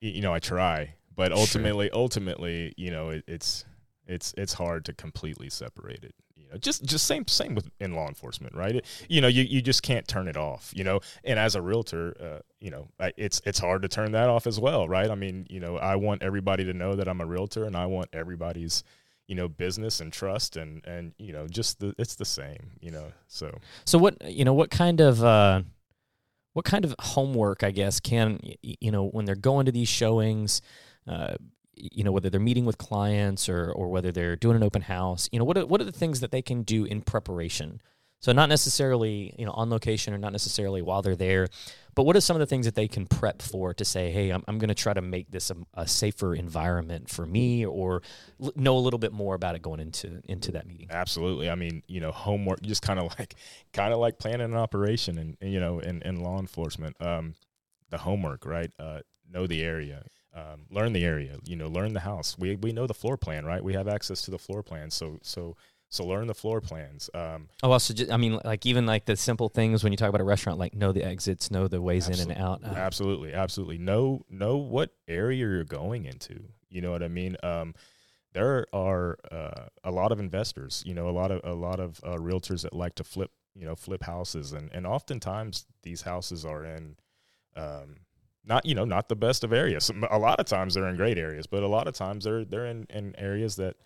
you 0.00 0.22
know 0.22 0.32
i 0.32 0.38
try 0.38 0.94
but 1.14 1.32
ultimately 1.32 1.88
sure. 1.88 1.96
ultimately 1.96 2.72
you 2.76 2.90
know 2.90 3.10
it, 3.10 3.24
it's 3.26 3.64
it's 4.08 4.34
it's 4.36 4.54
hard 4.54 4.84
to 4.86 4.94
completely 4.94 5.50
separate 5.50 6.02
it. 6.02 6.14
You 6.34 6.48
know, 6.50 6.58
just 6.58 6.84
just 6.84 7.06
same 7.06 7.28
same 7.28 7.54
with 7.54 7.70
in 7.78 7.94
law 7.94 8.08
enforcement, 8.08 8.54
right? 8.54 8.76
It, 8.76 8.86
you 9.08 9.20
know, 9.20 9.28
you, 9.28 9.44
you 9.44 9.60
just 9.60 9.82
can't 9.82 10.08
turn 10.08 10.26
it 10.28 10.36
off. 10.36 10.72
You 10.74 10.84
know, 10.84 11.00
and 11.24 11.38
as 11.38 11.54
a 11.54 11.62
realtor, 11.62 12.16
uh, 12.20 12.38
you 12.60 12.70
know, 12.70 12.88
I, 12.98 13.12
it's 13.16 13.40
it's 13.44 13.58
hard 13.58 13.82
to 13.82 13.88
turn 13.88 14.12
that 14.12 14.28
off 14.28 14.46
as 14.46 14.58
well, 14.58 14.88
right? 14.88 15.10
I 15.10 15.14
mean, 15.14 15.46
you 15.50 15.60
know, 15.60 15.76
I 15.76 15.96
want 15.96 16.22
everybody 16.22 16.64
to 16.64 16.72
know 16.72 16.94
that 16.94 17.06
I'm 17.06 17.20
a 17.20 17.26
realtor, 17.26 17.64
and 17.64 17.76
I 17.76 17.86
want 17.86 18.08
everybody's 18.12 18.82
you 19.26 19.34
know 19.34 19.46
business 19.46 20.00
and 20.00 20.12
trust 20.12 20.56
and 20.56 20.84
and 20.86 21.12
you 21.18 21.32
know 21.32 21.46
just 21.46 21.80
the 21.80 21.94
it's 21.98 22.16
the 22.16 22.24
same 22.24 22.70
you 22.80 22.90
know 22.90 23.12
so 23.26 23.58
so 23.84 23.98
what 23.98 24.16
you 24.24 24.42
know 24.42 24.54
what 24.54 24.70
kind 24.70 25.02
of 25.02 25.22
uh 25.22 25.60
what 26.54 26.64
kind 26.64 26.86
of 26.86 26.94
homework 26.98 27.62
i 27.62 27.70
guess 27.70 28.00
can 28.00 28.40
you 28.62 28.90
know 28.90 29.06
when 29.08 29.26
they're 29.26 29.34
going 29.34 29.66
to 29.66 29.72
these 29.72 29.86
showings 29.86 30.62
uh, 31.06 31.34
you 31.80 32.04
know 32.04 32.12
whether 32.12 32.30
they're 32.30 32.40
meeting 32.40 32.64
with 32.64 32.78
clients 32.78 33.48
or 33.48 33.70
or 33.72 33.88
whether 33.88 34.12
they're 34.12 34.36
doing 34.36 34.56
an 34.56 34.62
open 34.62 34.82
house 34.82 35.28
you 35.32 35.38
know 35.38 35.44
what 35.44 35.58
are, 35.58 35.66
what 35.66 35.80
are 35.80 35.84
the 35.84 35.92
things 35.92 36.20
that 36.20 36.30
they 36.30 36.42
can 36.42 36.62
do 36.62 36.84
in 36.84 37.02
preparation? 37.02 37.80
So 38.20 38.32
not 38.32 38.48
necessarily 38.48 39.32
you 39.38 39.46
know 39.46 39.52
on 39.52 39.70
location 39.70 40.12
or 40.12 40.18
not 40.18 40.32
necessarily 40.32 40.82
while 40.82 41.02
they're 41.02 41.14
there 41.14 41.46
but 41.94 42.02
what 42.02 42.16
are 42.16 42.20
some 42.20 42.36
of 42.36 42.40
the 42.40 42.46
things 42.46 42.66
that 42.66 42.74
they 42.74 42.88
can 42.88 43.06
prep 43.06 43.40
for 43.42 43.72
to 43.74 43.84
say 43.84 44.10
hey 44.10 44.30
i'm, 44.30 44.42
I'm 44.48 44.58
going 44.58 44.68
to 44.68 44.74
try 44.74 44.92
to 44.92 45.00
make 45.00 45.30
this 45.30 45.50
a, 45.50 45.56
a, 45.74 45.86
safer 45.86 46.34
environment 46.34 47.08
for 47.08 47.26
me 47.26 47.64
or 47.64 48.02
l- 48.42 48.52
know 48.56 48.76
a 48.76 48.80
little 48.80 48.98
bit 48.98 49.12
more 49.12 49.36
about 49.36 49.54
it 49.54 49.62
going 49.62 49.78
into 49.78 50.20
into 50.28 50.50
that 50.52 50.66
meeting? 50.66 50.88
Absolutely. 50.90 51.48
I 51.48 51.54
mean 51.54 51.84
you 51.86 52.00
know 52.00 52.10
homework 52.10 52.60
just 52.62 52.82
kind 52.82 52.98
of 52.98 53.14
like 53.20 53.36
kind 53.72 53.92
of 53.92 54.00
like 54.00 54.18
planning 54.18 54.46
an 54.46 54.56
operation 54.56 55.16
and, 55.18 55.36
you 55.40 55.60
know 55.60 55.78
in, 55.78 56.02
in 56.02 56.20
law 56.20 56.40
enforcement 56.40 56.96
um, 57.00 57.34
the 57.90 57.98
homework 57.98 58.44
right? 58.44 58.72
Uh, 58.80 58.98
know 59.30 59.46
the 59.46 59.62
area 59.62 60.02
um, 60.38 60.60
learn 60.70 60.92
the 60.92 61.04
area, 61.04 61.38
you 61.44 61.56
know, 61.56 61.68
learn 61.68 61.92
the 61.92 62.00
house. 62.00 62.36
We 62.38 62.56
we 62.56 62.72
know 62.72 62.86
the 62.86 62.94
floor 62.94 63.16
plan, 63.16 63.44
right? 63.44 63.62
We 63.62 63.74
have 63.74 63.88
access 63.88 64.22
to 64.22 64.30
the 64.30 64.38
floor 64.38 64.62
plan, 64.62 64.90
so 64.90 65.18
so 65.22 65.56
so 65.88 66.04
learn 66.04 66.26
the 66.26 66.34
floor 66.34 66.60
plans. 66.60 67.08
Um, 67.14 67.48
oh, 67.62 67.72
also, 67.72 67.94
just, 67.94 68.12
I 68.12 68.18
mean, 68.18 68.38
like 68.44 68.66
even 68.66 68.84
like 68.84 69.06
the 69.06 69.16
simple 69.16 69.48
things 69.48 69.82
when 69.82 69.92
you 69.92 69.96
talk 69.96 70.10
about 70.10 70.20
a 70.20 70.24
restaurant, 70.24 70.58
like 70.58 70.74
know 70.74 70.92
the 70.92 71.02
exits, 71.04 71.50
know 71.50 71.66
the 71.66 71.80
ways 71.80 72.08
in 72.08 72.20
and 72.30 72.38
out. 72.38 72.62
Uh, 72.62 72.68
absolutely, 72.68 73.32
absolutely. 73.32 73.78
Know 73.78 74.24
know 74.28 74.56
what 74.56 74.90
area 75.08 75.38
you're 75.38 75.64
going 75.64 76.04
into. 76.04 76.40
You 76.68 76.82
know 76.82 76.90
what 76.90 77.02
I 77.02 77.08
mean? 77.08 77.36
Um, 77.42 77.74
there 78.34 78.66
are 78.72 79.18
uh, 79.32 79.68
a 79.82 79.90
lot 79.90 80.12
of 80.12 80.20
investors. 80.20 80.82
You 80.86 80.94
know, 80.94 81.08
a 81.08 81.10
lot 81.10 81.30
of 81.30 81.40
a 81.42 81.54
lot 81.54 81.80
of 81.80 82.00
uh, 82.04 82.16
realtors 82.16 82.62
that 82.62 82.74
like 82.74 82.94
to 82.96 83.04
flip. 83.04 83.30
You 83.54 83.66
know, 83.66 83.74
flip 83.74 84.04
houses, 84.04 84.52
and 84.52 84.70
and 84.72 84.86
oftentimes 84.86 85.66
these 85.82 86.02
houses 86.02 86.44
are 86.44 86.64
in. 86.64 86.96
Um, 87.56 87.96
not 88.44 88.64
you 88.64 88.74
know 88.74 88.84
not 88.84 89.08
the 89.08 89.16
best 89.16 89.44
of 89.44 89.52
areas. 89.52 89.90
A 90.10 90.18
lot 90.18 90.40
of 90.40 90.46
times 90.46 90.74
they're 90.74 90.88
in 90.88 90.96
great 90.96 91.18
areas, 91.18 91.46
but 91.46 91.62
a 91.62 91.68
lot 91.68 91.86
of 91.86 91.94
times 91.94 92.24
they're 92.24 92.44
they're 92.44 92.66
in, 92.66 92.86
in 92.90 93.14
areas 93.18 93.56
that 93.56 93.76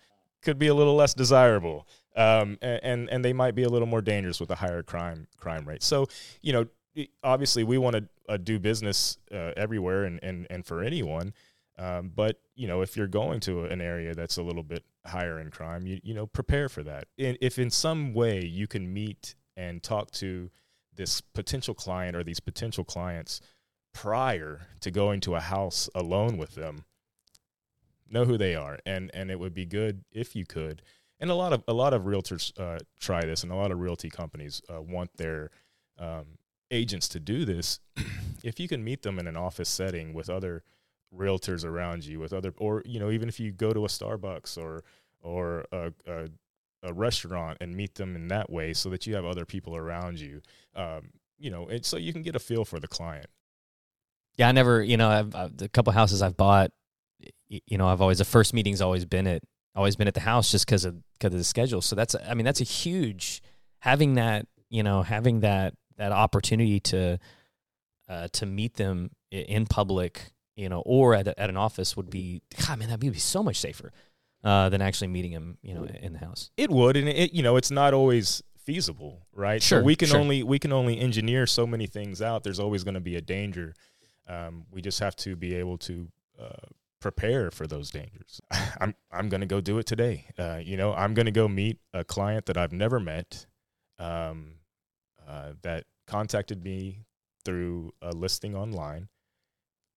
could 0.41 0.59
be 0.59 0.67
a 0.67 0.73
little 0.73 0.95
less 0.95 1.13
desirable, 1.13 1.87
um, 2.15 2.57
and 2.61 3.09
and 3.09 3.25
they 3.25 3.33
might 3.33 3.55
be 3.55 3.63
a 3.63 3.69
little 3.69 3.87
more 3.87 4.01
dangerous 4.01 4.39
with 4.39 4.51
a 4.51 4.55
higher 4.55 4.83
crime 4.83 5.27
crime 5.37 5.67
rate. 5.67 5.83
So 5.83 6.07
you 6.41 6.53
know, 6.53 7.05
obviously 7.23 7.63
we 7.63 7.77
want 7.77 7.95
to 7.95 8.05
uh, 8.29 8.37
do 8.37 8.59
business 8.59 9.17
uh, 9.31 9.51
everywhere 9.57 10.05
and, 10.05 10.19
and 10.23 10.47
and 10.49 10.65
for 10.65 10.81
anyone, 10.81 11.33
um, 11.77 12.11
but 12.15 12.39
you 12.55 12.67
know 12.67 12.81
if 12.81 12.95
you're 12.95 13.07
going 13.07 13.39
to 13.41 13.65
an 13.65 13.81
area 13.81 14.13
that's 14.13 14.37
a 14.37 14.43
little 14.43 14.63
bit 14.63 14.83
higher 15.05 15.39
in 15.39 15.49
crime, 15.49 15.85
you 15.87 15.99
you 16.03 16.13
know 16.13 16.25
prepare 16.25 16.69
for 16.69 16.83
that. 16.83 17.07
And 17.17 17.37
if 17.41 17.59
in 17.59 17.69
some 17.69 18.13
way 18.13 18.45
you 18.45 18.67
can 18.67 18.93
meet 18.93 19.35
and 19.57 19.83
talk 19.83 20.11
to 20.11 20.49
this 20.95 21.21
potential 21.21 21.73
client 21.73 22.15
or 22.15 22.23
these 22.23 22.39
potential 22.39 22.83
clients 22.83 23.41
prior 23.93 24.67
to 24.81 24.91
going 24.91 25.19
to 25.21 25.35
a 25.35 25.39
house 25.39 25.89
alone 25.95 26.37
with 26.37 26.55
them 26.55 26.85
know 28.09 28.25
who 28.25 28.37
they 28.37 28.55
are. 28.55 28.79
And 28.85 29.11
and 29.13 29.31
it 29.31 29.39
would 29.39 29.53
be 29.53 29.65
good 29.65 30.03
if 30.11 30.35
you 30.35 30.45
could. 30.45 30.81
And 31.19 31.29
a 31.29 31.35
lot 31.35 31.53
of 31.53 31.63
a 31.67 31.73
lot 31.73 31.93
of 31.93 32.03
realtors 32.03 32.57
uh, 32.59 32.79
try 32.99 33.21
this 33.25 33.43
and 33.43 33.51
a 33.51 33.55
lot 33.55 33.71
of 33.71 33.79
realty 33.79 34.09
companies 34.09 34.61
uh, 34.73 34.81
want 34.81 35.15
their 35.17 35.51
um, 35.97 36.37
agents 36.71 37.07
to 37.09 37.19
do 37.19 37.45
this. 37.45 37.79
If 38.43 38.59
you 38.59 38.67
can 38.67 38.83
meet 38.83 39.03
them 39.03 39.19
in 39.19 39.27
an 39.27 39.37
office 39.37 39.69
setting 39.69 40.13
with 40.13 40.29
other 40.29 40.63
realtors 41.15 41.63
around 41.63 42.05
you 42.05 42.19
with 42.19 42.33
other 42.33 42.53
or 42.57 42.81
you 42.85 42.99
know 42.99 43.11
even 43.11 43.29
if 43.29 43.39
you 43.39 43.51
go 43.51 43.71
to 43.71 43.85
a 43.85 43.87
starbucks 43.87 44.57
or 44.57 44.83
or 45.21 45.65
a, 45.71 45.93
a, 46.07 46.27
a 46.83 46.93
restaurant 46.93 47.57
and 47.61 47.75
meet 47.75 47.95
them 47.95 48.15
in 48.15 48.27
that 48.27 48.49
way 48.49 48.73
so 48.73 48.89
that 48.89 49.05
you 49.07 49.15
have 49.15 49.25
other 49.25 49.45
people 49.45 49.75
around 49.75 50.19
you 50.19 50.41
um, 50.75 51.11
you 51.37 51.49
know 51.49 51.67
and 51.67 51.85
so 51.85 51.97
you 51.97 52.11
can 52.11 52.21
get 52.21 52.35
a 52.35 52.39
feel 52.39 52.65
for 52.65 52.79
the 52.79 52.87
client 52.87 53.27
yeah, 54.37 54.49
I 54.49 54.51
never, 54.51 54.81
you 54.81 54.97
know, 54.97 55.09
I've, 55.09 55.35
I've, 55.35 55.57
the 55.57 55.69
couple 55.69 55.93
houses 55.93 56.21
I've 56.21 56.37
bought, 56.37 56.71
you 57.47 57.77
know, 57.77 57.87
I've 57.87 58.01
always 58.01 58.17
the 58.17 58.25
first 58.25 58.53
meeting's 58.53 58.81
always 58.81 59.05
been 59.05 59.27
at 59.27 59.43
always 59.75 59.95
been 59.95 60.07
at 60.07 60.13
the 60.13 60.19
house 60.21 60.51
just 60.51 60.65
because 60.65 60.85
of 60.85 60.95
because 61.13 61.33
of 61.33 61.39
the 61.39 61.43
schedule. 61.43 61.81
So 61.81 61.95
that's, 61.95 62.15
I 62.27 62.33
mean, 62.33 62.45
that's 62.45 62.61
a 62.61 62.65
huge 62.65 63.41
having 63.79 64.15
that, 64.15 64.47
you 64.69 64.83
know, 64.83 65.03
having 65.03 65.41
that 65.41 65.73
that 65.97 66.11
opportunity 66.11 66.79
to 66.79 67.19
uh, 68.09 68.27
to 68.33 68.45
meet 68.45 68.75
them 68.75 69.11
in 69.31 69.65
public, 69.65 70.31
you 70.55 70.69
know, 70.69 70.81
or 70.85 71.15
at, 71.15 71.27
at 71.27 71.49
an 71.49 71.57
office 71.57 71.95
would 71.95 72.09
be, 72.09 72.41
God, 72.67 72.79
man, 72.79 72.89
that 72.89 73.01
would 73.01 73.13
be 73.13 73.19
so 73.19 73.43
much 73.43 73.59
safer 73.59 73.91
uh, 74.43 74.69
than 74.69 74.81
actually 74.81 75.07
meeting 75.07 75.31
him, 75.31 75.57
you 75.61 75.73
know, 75.73 75.85
in 75.85 76.13
the 76.13 76.19
house. 76.19 76.51
It 76.57 76.69
would, 76.69 76.97
and 76.97 77.07
it, 77.07 77.33
you 77.33 77.43
know, 77.43 77.55
it's 77.55 77.71
not 77.71 77.93
always 77.93 78.43
feasible, 78.57 79.25
right? 79.33 79.61
Sure, 79.61 79.81
so 79.81 79.85
we 79.85 79.95
can 79.95 80.09
sure. 80.09 80.19
only 80.19 80.43
we 80.43 80.59
can 80.59 80.71
only 80.71 80.99
engineer 80.99 81.45
so 81.45 81.67
many 81.67 81.87
things 81.87 82.21
out. 82.21 82.43
There's 82.43 82.59
always 82.59 82.83
going 82.83 82.95
to 82.95 82.99
be 82.99 83.15
a 83.15 83.21
danger 83.21 83.73
um, 84.27 84.65
we 84.71 84.81
just 84.81 84.99
have 84.99 85.15
to 85.17 85.35
be 85.35 85.55
able 85.55 85.77
to 85.79 86.07
uh, 86.39 86.67
prepare 86.99 87.51
for 87.51 87.67
those 87.67 87.91
dangers. 87.91 88.41
I'm 88.79 88.95
I'm 89.11 89.29
going 89.29 89.41
to 89.41 89.47
go 89.47 89.61
do 89.61 89.77
it 89.77 89.85
today. 89.85 90.27
Uh, 90.37 90.59
you 90.63 90.77
know, 90.77 90.93
I'm 90.93 91.13
going 91.13 91.25
to 91.25 91.31
go 91.31 91.47
meet 91.47 91.79
a 91.93 92.03
client 92.03 92.45
that 92.47 92.57
I've 92.57 92.71
never 92.71 92.99
met, 92.99 93.45
um, 93.99 94.55
uh, 95.27 95.53
that 95.61 95.85
contacted 96.07 96.63
me 96.63 96.99
through 97.45 97.93
a 98.01 98.11
listing 98.11 98.55
online. 98.55 99.09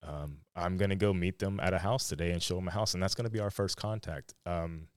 Um, 0.03 0.39
I'm 0.55 0.77
going 0.77 0.91
to 0.91 0.97
go 0.97 1.13
meet 1.13 1.39
them 1.39 1.59
at 1.61 1.73
a 1.73 1.79
house 1.79 2.09
today 2.09 2.31
and 2.31 2.43
show 2.43 2.57
them 2.57 2.69
a 2.69 2.71
house, 2.71 2.95
and 2.95 3.03
that's 3.03 3.15
going 3.15 3.25
to 3.25 3.31
be 3.31 3.41
our 3.41 3.51
first 3.51 3.77
contact. 3.77 4.35
Um, 4.45 4.89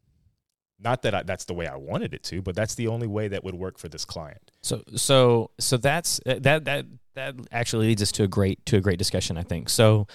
not 0.80 1.02
that 1.02 1.14
I, 1.14 1.24
that's 1.24 1.46
the 1.46 1.54
way 1.54 1.68
I 1.68 1.76
wanted 1.76 2.14
it 2.14 2.24
to, 2.24 2.42
but 2.42 2.56
that's 2.56 2.76
the 2.76 2.88
only 2.88 3.08
way 3.08 3.28
that 3.28 3.44
would 3.44 3.56
work 3.56 3.78
for 3.78 3.90
this 3.90 4.06
client. 4.06 4.52
So, 4.62 4.84
so, 4.96 5.52
so 5.60 5.78
that's 5.78 6.22
uh, 6.26 6.40
that 6.42 6.66
that 6.66 6.86
that 7.20 7.36
actually 7.52 7.88
leads 7.88 8.02
us 8.02 8.12
to 8.14 8.24
a 8.24 8.28
great 8.28 8.66
to 8.68 8.78
a 8.78 8.82
great 8.82 8.98
discussion. 8.98 9.38
I 9.38 9.44
think 9.44 9.70
so. 9.70 10.08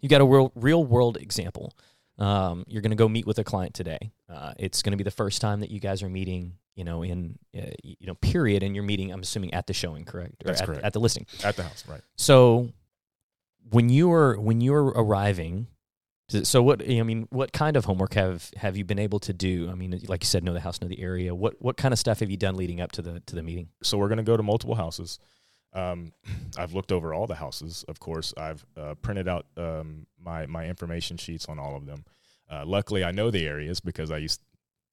You 0.00 0.08
got 0.08 0.20
a 0.20 0.24
real 0.24 0.52
real 0.54 0.84
world 0.84 1.16
example. 1.16 1.74
Um, 2.18 2.64
you're 2.68 2.82
going 2.82 2.90
to 2.90 2.96
go 2.96 3.08
meet 3.08 3.26
with 3.26 3.38
a 3.38 3.44
client 3.44 3.74
today. 3.74 4.12
Uh, 4.32 4.52
it's 4.58 4.82
going 4.82 4.92
to 4.92 4.96
be 4.96 5.04
the 5.04 5.10
first 5.10 5.40
time 5.40 5.60
that 5.60 5.70
you 5.70 5.80
guys 5.80 6.02
are 6.02 6.08
meeting. 6.08 6.54
You 6.74 6.84
know, 6.84 7.02
in 7.02 7.38
uh, 7.56 7.72
you 7.82 8.06
know, 8.06 8.14
period, 8.14 8.62
and 8.62 8.74
you're 8.74 8.84
meeting. 8.84 9.12
I'm 9.12 9.20
assuming 9.20 9.52
at 9.52 9.66
the 9.66 9.74
showing, 9.74 10.04
correct? 10.04 10.42
Or 10.42 10.48
that's 10.48 10.62
at, 10.62 10.66
correct. 10.66 10.84
At 10.84 10.94
the 10.94 11.00
listing, 11.00 11.26
at 11.44 11.56
the 11.56 11.64
house, 11.64 11.84
right? 11.86 12.00
So, 12.16 12.70
when 13.70 13.90
you 13.90 14.10
are 14.12 14.40
when 14.40 14.62
you're 14.62 14.86
arriving 14.86 15.66
so 16.42 16.62
what 16.62 16.82
I 16.88 17.02
mean, 17.02 17.26
what 17.30 17.52
kind 17.52 17.76
of 17.76 17.84
homework 17.84 18.14
have 18.14 18.50
have 18.56 18.76
you 18.76 18.84
been 18.84 18.98
able 18.98 19.20
to 19.20 19.32
do? 19.32 19.68
I 19.70 19.74
mean, 19.74 20.00
like 20.08 20.22
you 20.22 20.26
said, 20.26 20.44
know 20.44 20.54
the 20.54 20.60
house, 20.60 20.80
know 20.80 20.88
the 20.88 21.00
area. 21.00 21.34
What 21.34 21.60
what 21.60 21.76
kind 21.76 21.92
of 21.92 21.98
stuff 21.98 22.20
have 22.20 22.30
you 22.30 22.36
done 22.36 22.56
leading 22.56 22.80
up 22.80 22.92
to 22.92 23.02
the 23.02 23.20
to 23.26 23.34
the 23.34 23.42
meeting? 23.42 23.68
So 23.82 23.98
we're 23.98 24.08
going 24.08 24.18
to 24.18 24.24
go 24.24 24.36
to 24.36 24.42
multiple 24.42 24.74
houses. 24.74 25.18
Um, 25.72 26.12
I've 26.58 26.74
looked 26.74 26.92
over 26.92 27.14
all 27.14 27.26
the 27.26 27.34
houses. 27.34 27.84
Of 27.88 28.00
course, 28.00 28.34
I've 28.36 28.64
uh, 28.76 28.94
printed 29.02 29.28
out 29.28 29.46
um, 29.56 30.06
my 30.20 30.46
my 30.46 30.66
information 30.66 31.16
sheets 31.16 31.46
on 31.46 31.58
all 31.58 31.76
of 31.76 31.86
them. 31.86 32.04
Uh, 32.50 32.64
luckily, 32.66 33.04
I 33.04 33.12
know 33.12 33.30
the 33.30 33.46
areas 33.46 33.80
because 33.80 34.10
I 34.10 34.18
used 34.18 34.42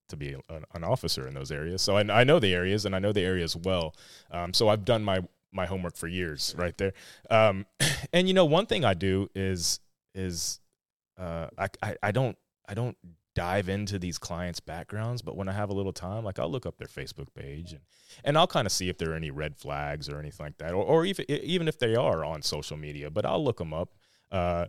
to 0.10 0.18
be 0.18 0.36
a, 0.50 0.62
an 0.74 0.84
officer 0.84 1.28
in 1.28 1.34
those 1.34 1.52
areas, 1.52 1.82
so 1.82 1.98
I, 1.98 2.22
I, 2.22 2.24
know 2.24 2.40
the 2.40 2.54
areas 2.54 2.86
and 2.86 2.96
I 2.96 3.00
know 3.00 3.12
the 3.12 3.24
areas 3.24 3.56
well. 3.56 3.94
Um, 4.32 4.54
so 4.54 4.70
I've 4.70 4.86
done 4.86 5.04
my 5.04 5.20
my 5.52 5.66
homework 5.66 5.98
for 5.98 6.08
years, 6.08 6.56
right 6.58 6.78
there. 6.78 6.94
Um, 7.30 7.66
and 8.14 8.28
you 8.28 8.34
know, 8.34 8.46
one 8.46 8.66
thing 8.66 8.86
I 8.86 8.94
do 8.94 9.30
is 9.36 9.80
is 10.16 10.60
uh, 11.18 11.48
I, 11.58 11.68
I, 11.84 11.96
I 12.04 12.12
don't 12.12 12.38
I 12.68 12.74
don't 12.74 12.98
dive 13.40 13.70
into 13.70 13.98
these 14.00 14.18
clients' 14.18 14.60
backgrounds, 14.60 15.22
but 15.22 15.36
when 15.38 15.48
I 15.48 15.54
have 15.54 15.70
a 15.70 15.74
little 15.74 15.94
time, 15.94 16.24
like 16.26 16.40
I'll 16.40 16.52
look 16.52 16.66
up 16.66 16.78
their 16.78 16.88
Facebook 16.88 17.28
page 17.34 17.72
and 17.72 17.82
and 18.26 18.38
I'll 18.38 18.48
kind 18.48 18.66
of 18.66 18.72
see 18.72 18.90
if 18.90 18.98
there 18.98 19.12
are 19.12 19.16
any 19.16 19.32
red 19.32 19.56
flags 19.56 20.10
or 20.10 20.20
anything 20.20 20.46
like 20.48 20.58
that, 20.58 20.74
or 20.74 20.84
or 20.84 21.06
even 21.06 21.26
even 21.30 21.68
if 21.68 21.78
they 21.80 21.96
are 21.96 22.26
on 22.26 22.42
social 22.42 22.76
media. 22.78 23.10
But 23.10 23.26
I'll 23.26 23.44
look 23.44 23.58
them 23.58 23.74
up. 23.74 23.90
Uh, 24.32 24.66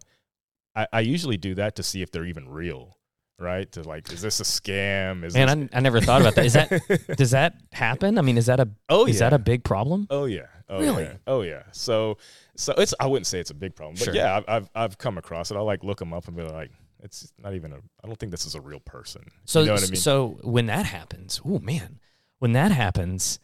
I, 0.77 0.87
I 0.93 1.00
usually 1.00 1.37
do 1.37 1.55
that 1.57 1.75
to 1.77 1.83
see 1.83 2.00
if 2.03 2.12
they're 2.12 2.27
even 2.27 2.49
real, 2.49 2.97
right? 3.41 3.71
To 3.73 3.83
like, 3.83 4.12
is 4.12 4.23
this 4.23 4.39
a 4.41 4.45
scam? 4.45 5.25
Is 5.25 5.35
Man, 5.35 5.61
this- 5.62 5.71
I, 5.75 5.79
I 5.79 5.81
never 5.81 6.00
thought 6.00 6.21
about 6.21 6.35
that. 6.37 6.47
Is 6.47 6.53
that 6.53 6.71
does 7.17 7.33
that 7.33 7.55
happen? 7.73 8.19
I 8.19 8.23
mean, 8.23 8.39
is 8.39 8.47
that 8.47 8.61
a 8.61 8.69
oh 8.89 9.07
is 9.07 9.17
yeah, 9.17 9.31
that 9.31 9.33
a 9.33 9.39
big 9.41 9.65
problem? 9.65 10.07
oh 10.11 10.27
yeah, 10.27 10.47
oh 10.69 10.79
Really? 10.81 11.05
yeah, 11.05 11.17
oh 11.27 11.43
yeah. 11.43 11.62
So 11.73 12.19
so 12.57 12.73
it's 12.79 12.95
I 13.00 13.07
wouldn't 13.09 13.27
say 13.27 13.41
it's 13.41 13.50
a 13.50 13.55
big 13.65 13.75
problem, 13.75 13.97
but 13.99 14.05
Sure. 14.05 14.15
yeah, 14.15 14.37
I've, 14.37 14.45
I've 14.47 14.69
I've 14.77 14.99
come 14.99 15.19
across 15.19 15.50
it. 15.50 15.57
I'll 15.57 15.65
like 15.65 15.83
look 15.83 15.99
them 15.99 16.12
up 16.12 16.29
and 16.29 16.37
be 16.37 16.45
like, 16.45 16.71
it's 17.02 17.33
not 17.38 17.54
even 17.54 17.73
a. 17.73 17.76
I 17.76 18.07
don't 18.07 18.19
think 18.19 18.33
this 18.33 18.47
is 18.47 18.54
a 18.54 18.61
real 18.61 18.80
person. 18.80 19.23
So 19.45 19.61
you 19.61 19.66
know 19.66 19.75
I 19.75 19.80
mean? 19.80 19.97
so 19.97 20.38
when 20.42 20.66
that 20.66 20.87
happens, 20.87 21.40
oh 21.45 21.59
man, 21.59 21.99
when 22.38 22.52
that 22.52 22.73
happens, 22.73 23.38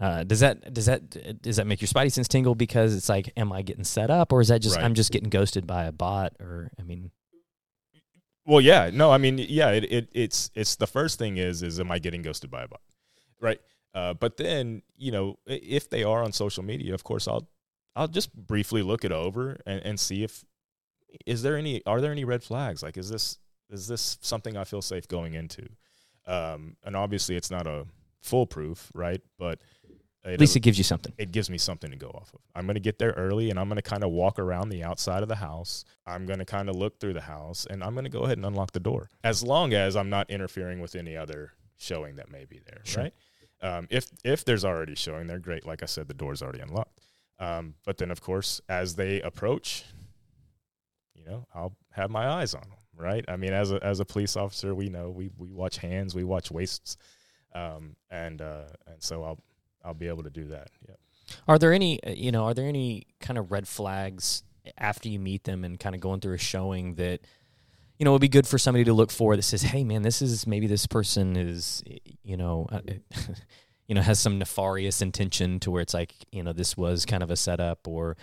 uh, 0.00 0.24
does 0.24 0.40
that 0.40 0.72
does 0.72 0.86
that 0.86 1.42
does 1.42 1.56
that 1.56 1.66
make 1.66 1.80
your 1.80 1.88
spidey 1.88 2.10
sense 2.12 2.28
tingle 2.28 2.54
because 2.54 2.94
it's 2.94 3.08
like, 3.08 3.32
am 3.36 3.52
I 3.52 3.62
getting 3.62 3.84
set 3.84 4.10
up, 4.10 4.32
or 4.32 4.40
is 4.40 4.48
that 4.48 4.60
just 4.60 4.76
Right. 4.76 4.84
I'm 4.84 4.94
just 4.94 5.12
getting 5.12 5.30
ghosted 5.30 5.66
by 5.66 5.84
a 5.84 5.92
bot, 5.92 6.34
or 6.40 6.70
I 6.78 6.82
mean, 6.82 7.10
Well, 8.44 8.60
yeah, 8.60 8.90
no, 8.92 9.10
I 9.10 9.18
mean, 9.18 9.38
yeah, 9.38 9.70
it, 9.70 9.84
it 9.84 10.08
it's 10.12 10.50
it's 10.54 10.76
the 10.76 10.86
first 10.86 11.18
thing 11.18 11.36
is 11.36 11.62
is 11.62 11.78
am 11.78 11.90
I 11.90 11.98
getting 11.98 12.22
ghosted 12.22 12.50
by 12.50 12.64
a 12.64 12.68
bot, 12.68 12.80
right? 13.40 13.60
Uh, 13.94 14.14
but 14.14 14.36
then 14.36 14.82
you 14.96 15.12
know 15.12 15.38
if 15.46 15.88
they 15.88 16.02
are 16.02 16.22
on 16.22 16.32
social 16.32 16.64
media, 16.64 16.92
of 16.94 17.04
course 17.04 17.28
I'll 17.28 17.48
I'll 17.94 18.08
just 18.08 18.34
briefly 18.34 18.82
look 18.82 19.04
it 19.04 19.12
over 19.12 19.60
and, 19.64 19.80
and 19.84 20.00
see 20.00 20.24
if 20.24 20.44
is 21.26 21.42
there 21.42 21.56
any 21.56 21.82
are 21.86 22.00
there 22.00 22.12
any 22.12 22.24
red 22.24 22.42
flags? 22.42 22.82
Like 22.82 22.96
is 22.96 23.08
this 23.08 23.38
is 23.70 23.88
this 23.88 24.18
something 24.20 24.56
I 24.56 24.64
feel 24.64 24.82
safe 24.82 25.08
going 25.08 25.34
into? 25.34 25.66
Um, 26.26 26.76
and 26.84 26.96
obviously 26.96 27.36
it's 27.36 27.50
not 27.50 27.66
a 27.66 27.86
foolproof, 28.22 28.90
right? 28.94 29.20
But 29.38 29.60
at 30.24 30.40
least 30.40 30.56
it 30.56 30.60
gives 30.60 30.78
you 30.78 30.84
something. 30.84 31.12
it 31.18 31.32
gives 31.32 31.50
me 31.50 31.58
something 31.58 31.90
to 31.90 31.98
go 31.98 32.08
off 32.08 32.32
of. 32.32 32.40
I'm 32.54 32.64
going 32.64 32.74
to 32.76 32.80
get 32.80 32.98
there 32.98 33.10
early 33.10 33.50
and 33.50 33.58
I'm 33.60 33.68
going 33.68 33.76
to 33.76 33.82
kind 33.82 34.02
of 34.02 34.10
walk 34.10 34.38
around 34.38 34.70
the 34.70 34.82
outside 34.82 35.22
of 35.22 35.28
the 35.28 35.34
house. 35.36 35.84
I'm 36.06 36.24
going 36.24 36.38
to 36.38 36.46
kind 36.46 36.70
of 36.70 36.76
look 36.76 36.98
through 36.98 37.12
the 37.12 37.20
house 37.20 37.66
and 37.68 37.84
I'm 37.84 37.92
going 37.92 38.04
to 38.04 38.10
go 38.10 38.20
ahead 38.22 38.38
and 38.38 38.46
unlock 38.46 38.72
the 38.72 38.80
door 38.80 39.10
as 39.22 39.42
long 39.42 39.74
as 39.74 39.96
I'm 39.96 40.08
not 40.08 40.30
interfering 40.30 40.80
with 40.80 40.94
any 40.94 41.14
other 41.14 41.52
showing 41.76 42.16
that 42.16 42.30
may 42.30 42.46
be 42.46 42.58
there, 42.64 42.80
Sure. 42.84 43.02
right? 43.02 43.14
Um, 43.60 43.86
if 43.90 44.06
if 44.24 44.44
there's 44.46 44.64
already 44.64 44.94
showing 44.94 45.26
there, 45.26 45.38
great. 45.38 45.66
Like 45.66 45.82
I 45.82 45.86
said, 45.86 46.08
the 46.08 46.14
door's 46.14 46.42
already 46.42 46.60
unlocked. 46.60 47.00
Um, 47.38 47.74
but 47.84 47.98
then, 47.98 48.10
of 48.10 48.20
course, 48.22 48.60
as 48.68 48.94
they 48.94 49.20
approach, 49.22 49.84
you 51.24 51.30
know, 51.30 51.46
I'll 51.54 51.76
have 51.90 52.10
my 52.10 52.28
eyes 52.28 52.54
on 52.54 52.62
them, 52.62 52.78
right? 52.96 53.24
I 53.28 53.36
mean, 53.36 53.52
as 53.52 53.72
a 53.72 53.82
as 53.84 54.00
a 54.00 54.04
police 54.04 54.36
officer, 54.36 54.74
we 54.74 54.88
know 54.88 55.10
we 55.10 55.30
we 55.38 55.52
watch 55.52 55.78
hands, 55.78 56.14
we 56.14 56.24
watch 56.24 56.50
waists, 56.50 56.96
um, 57.54 57.96
and 58.10 58.42
uh, 58.42 58.64
and 58.86 59.02
so 59.02 59.22
I'll 59.22 59.40
I'll 59.84 59.94
be 59.94 60.08
able 60.08 60.22
to 60.24 60.30
do 60.30 60.46
that. 60.48 60.68
Yeah. 60.88 60.94
Are 61.48 61.58
there 61.58 61.72
any, 61.72 62.02
uh, 62.04 62.10
you 62.10 62.32
know, 62.32 62.44
are 62.44 62.54
there 62.54 62.66
any 62.66 63.06
kind 63.20 63.38
of 63.38 63.50
red 63.50 63.66
flags 63.66 64.42
after 64.78 65.08
you 65.08 65.18
meet 65.18 65.44
them 65.44 65.64
and 65.64 65.78
kind 65.78 65.94
of 65.94 66.00
going 66.00 66.20
through 66.20 66.34
a 66.34 66.38
showing 66.38 66.94
that, 66.94 67.20
you 67.98 68.04
know, 68.04 68.12
would 68.12 68.20
be 68.20 68.28
good 68.28 68.46
for 68.46 68.58
somebody 68.58 68.84
to 68.84 68.92
look 68.92 69.10
for 69.10 69.36
that 69.36 69.42
says, 69.42 69.62
hey, 69.62 69.84
man, 69.84 70.02
this 70.02 70.22
is 70.22 70.46
maybe 70.46 70.66
this 70.66 70.86
person 70.86 71.36
is, 71.36 71.82
you 72.22 72.36
know, 72.36 72.66
uh, 72.70 72.80
you 73.86 73.94
know, 73.94 74.00
has 74.00 74.18
some 74.18 74.38
nefarious 74.38 75.02
intention 75.02 75.60
to 75.60 75.70
where 75.70 75.82
it's 75.82 75.94
like, 75.94 76.14
you 76.32 76.42
know, 76.42 76.52
this 76.52 76.76
was 76.76 77.04
kind 77.04 77.22
of 77.22 77.30
a 77.30 77.36
setup 77.36 77.86
or, 77.86 78.16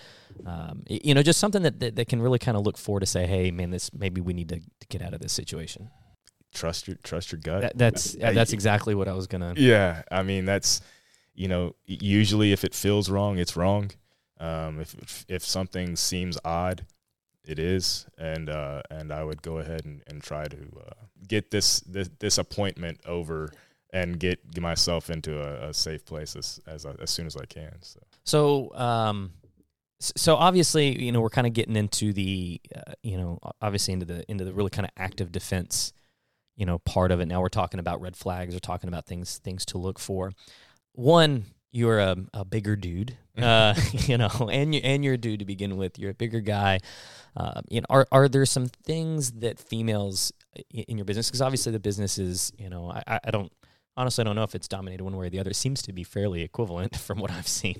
um, 0.46 0.84
you 0.88 1.14
know, 1.14 1.22
just 1.22 1.40
something 1.40 1.62
that, 1.62 1.80
that, 1.80 1.96
that 1.96 2.08
can 2.08 2.22
really 2.22 2.40
kind 2.40 2.58
of 2.58 2.66
look 2.66 2.78
for 2.78 3.00
to 3.00 3.06
say, 3.06 3.28
hey, 3.28 3.52
man, 3.52 3.70
this 3.70 3.94
maybe 3.94 4.22
we 4.22 4.34
need 4.34 4.50
to, 4.50 4.58
to 4.58 4.88
get 4.90 5.02
out 5.02 5.14
of 5.14 5.20
this 5.22 5.34
situation. 5.34 5.90
trust 6.54 6.88
your 6.88 6.98
trust 7.04 7.32
your 7.32 7.40
gut. 7.40 7.62
That, 7.62 7.78
that's 7.78 8.16
Uh, 8.16 8.32
that's 8.34 8.54
exactly 8.54 8.96
what 8.96 9.08
I 9.08 9.14
was 9.14 9.28
gonna. 9.28 9.54
yeah. 9.56 10.02
I 10.12 10.24
mean, 10.24 10.46
that's 10.46 10.82
you 11.34 11.48
know, 11.48 11.76
usually 11.86 12.52
if 12.52 12.64
it 12.64 12.76
feels 12.76 13.10
wrong, 13.10 13.38
it's 13.38 13.56
wrong. 13.56 13.92
Um, 14.40 14.82
if 14.82 14.94
if, 14.96 15.26
if 15.30 15.46
something 15.46 15.96
seems 15.96 16.38
odd, 16.44 16.86
it 17.46 17.58
is, 17.60 18.06
and 18.18 18.50
uh, 18.50 18.82
and 18.90 19.12
I 19.14 19.24
would 19.24 19.42
go 19.42 19.60
ahead 19.60 19.86
and, 19.86 20.02
and 20.08 20.22
try 20.22 20.46
to 20.46 20.58
uh, 20.58 21.06
get 21.28 21.52
this, 21.52 21.80
this 21.82 22.10
this 22.20 22.38
appointment 22.38 23.00
over 23.06 23.52
and 23.94 24.20
get, 24.20 24.50
get 24.52 24.62
myself 24.62 25.10
into 25.10 25.40
a, 25.42 25.70
a 25.70 25.74
safe 25.74 26.06
place 26.06 26.36
as 26.36 26.60
as, 26.68 26.86
as 26.86 27.10
soon 27.10 27.26
as 27.28 27.36
I 27.36 27.46
can. 27.46 27.74
So 27.82 28.00
So, 28.24 28.76
um, 28.76 29.32
so 30.00 30.36
obviously, 30.36 31.00
you 31.04 31.12
know, 31.12 31.22
we're 31.22 31.30
kind 31.30 31.46
of 31.46 31.54
getting 31.54 31.76
into 31.76 32.12
the, 32.14 32.60
uh, 32.76 32.94
you 33.04 33.18
know, 33.18 33.38
obviously 33.62 33.94
into 33.94 34.06
the 34.06 34.24
into 34.32 34.44
the 34.46 34.54
really 34.54 34.70
kind 34.72 34.86
of 34.86 34.92
active 34.98 35.32
defense, 35.32 35.94
you 36.58 36.66
know, 36.66 36.80
part 36.80 37.12
of 37.12 37.20
it. 37.20 37.28
Now 37.28 37.42
we're 37.42 37.50
talking 37.50 37.80
about 37.80 38.02
red 38.02 38.16
flags. 38.16 38.56
We're 38.56 38.60
talking 38.60 38.88
about 38.88 39.06
things 39.06 39.38
things 39.40 39.66
to 39.68 39.78
look 39.78 40.00
for. 40.00 40.32
One, 40.94 41.46
you're 41.72 42.00
a, 42.00 42.18
a 42.34 42.44
bigger 42.44 42.76
dude, 42.76 43.16
uh, 43.38 43.76
you 43.92 44.18
know, 44.18 44.50
and 44.52 44.74
you 44.74 44.82
and 44.84 45.06
you're 45.06 45.14
a 45.16 45.18
dude 45.20 45.40
to 45.40 45.46
begin 45.46 45.78
with. 45.78 46.00
You're 46.00 46.12
a 46.12 46.16
bigger 46.16 46.42
guy. 46.42 46.80
Uh, 47.36 47.62
you 47.70 47.82
know, 47.82 47.86
are 47.90 48.08
are 48.12 48.28
there 48.28 48.46
some 48.46 48.68
things 48.68 49.34
that 49.34 49.60
females 49.60 50.34
in 50.74 50.98
your 50.98 51.06
business? 51.06 51.28
Because 51.30 51.42
obviously 51.42 51.72
the 51.72 51.80
business 51.80 52.18
is, 52.18 52.52
you 52.58 52.70
know, 52.70 52.92
I, 52.92 53.04
I- 53.08 53.20
I 53.26 53.32
don't 53.32 53.52
honestly 54.02 54.24
I 54.24 54.26
don't 54.26 54.36
know 54.36 54.44
if 54.44 54.56
it's 54.56 54.68
dominated 54.68 55.04
one 55.04 55.16
way 55.16 55.28
or 55.28 55.30
the 55.30 55.40
other. 55.40 55.52
It 55.52 55.56
seems 55.56 55.82
to 55.84 55.94
be 55.94 56.04
fairly 56.04 56.42
equivalent 56.42 56.96
from 57.08 57.20
what 57.20 57.32
I've 57.32 57.48
seen. 57.48 57.78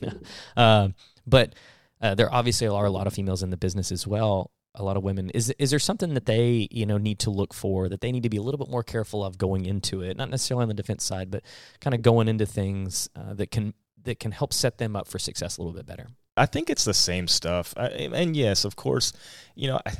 uh, 0.56 0.90
but 1.28 1.56
uh, 2.00 2.16
there 2.16 2.34
obviously 2.34 2.68
are 2.68 2.86
a 2.86 2.90
lot 2.90 3.08
of 3.08 3.14
females 3.14 3.44
in 3.44 3.50
the 3.50 3.58
business 3.58 3.92
as 3.92 4.08
well. 4.08 4.52
A 4.76 4.84
lot 4.84 4.96
of 4.96 5.04
women. 5.04 5.30
Is 5.32 5.54
is 5.60 5.70
there 5.72 5.80
something 5.80 6.14
that 6.14 6.26
they 6.26 6.70
you 6.72 6.86
know 6.86 6.98
need 6.98 7.20
to 7.20 7.30
look 7.30 7.54
for 7.54 7.90
that 7.90 8.00
they 8.00 8.12
need 8.12 8.24
to 8.24 8.30
be 8.30 8.38
a 8.38 8.42
little 8.42 8.58
bit 8.58 8.70
more 8.70 8.84
careful 8.84 9.26
of 9.26 9.38
going 9.38 9.66
into 9.66 10.02
it? 10.02 10.16
Not 10.16 10.30
necessarily 10.30 10.64
on 10.64 10.70
the 10.70 10.74
defense 10.76 11.04
side, 11.04 11.30
but 11.30 11.44
kind 11.82 11.94
of 11.94 12.02
going 12.02 12.30
into 12.30 12.46
things 12.46 13.10
uh, 13.16 13.34
that 13.34 13.52
can 13.52 13.74
that 14.04 14.20
can 14.20 14.32
help 14.32 14.54
set 14.54 14.78
them 14.78 14.96
up 14.96 15.10
for 15.10 15.20
success 15.20 15.58
a 15.58 15.62
little 15.62 15.76
bit 15.76 15.86
better. 15.86 16.08
I 16.38 16.46
think 16.46 16.70
it's 16.70 16.86
the 16.86 16.94
same 16.94 17.28
stuff. 17.28 17.74
I, 17.76 17.88
and 17.88 18.36
yes, 18.36 18.64
of 18.64 18.78
course, 18.78 19.12
you 19.56 19.68
know, 19.68 19.82
I, 19.86 19.92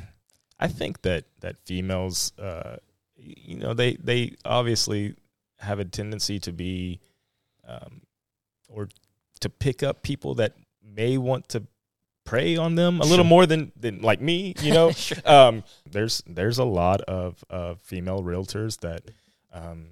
I 0.58 0.68
think 0.68 1.02
that 1.02 1.24
that 1.40 1.56
females, 1.66 2.32
uh, 2.38 2.76
you 3.16 3.58
know, 3.58 3.74
they 3.74 3.96
they 3.96 4.36
obviously 4.44 5.16
have 5.62 5.78
a 5.78 5.84
tendency 5.84 6.38
to 6.40 6.52
be, 6.52 7.00
um, 7.66 8.02
or 8.68 8.88
to 9.40 9.48
pick 9.48 9.82
up 9.82 10.02
people 10.02 10.34
that 10.36 10.54
may 10.84 11.16
want 11.18 11.48
to 11.50 11.64
prey 12.24 12.56
on 12.56 12.76
them 12.76 13.00
a 13.00 13.04
little 13.04 13.24
more 13.24 13.46
than 13.46 13.72
than 13.76 14.00
like 14.00 14.20
me. 14.20 14.54
You 14.60 14.72
know, 14.74 14.92
um, 15.24 15.64
there's 15.90 16.22
there's 16.26 16.58
a 16.58 16.64
lot 16.64 17.00
of 17.02 17.44
of 17.50 17.80
female 17.80 18.22
realtors 18.22 18.78
that 18.80 19.02
um, 19.52 19.88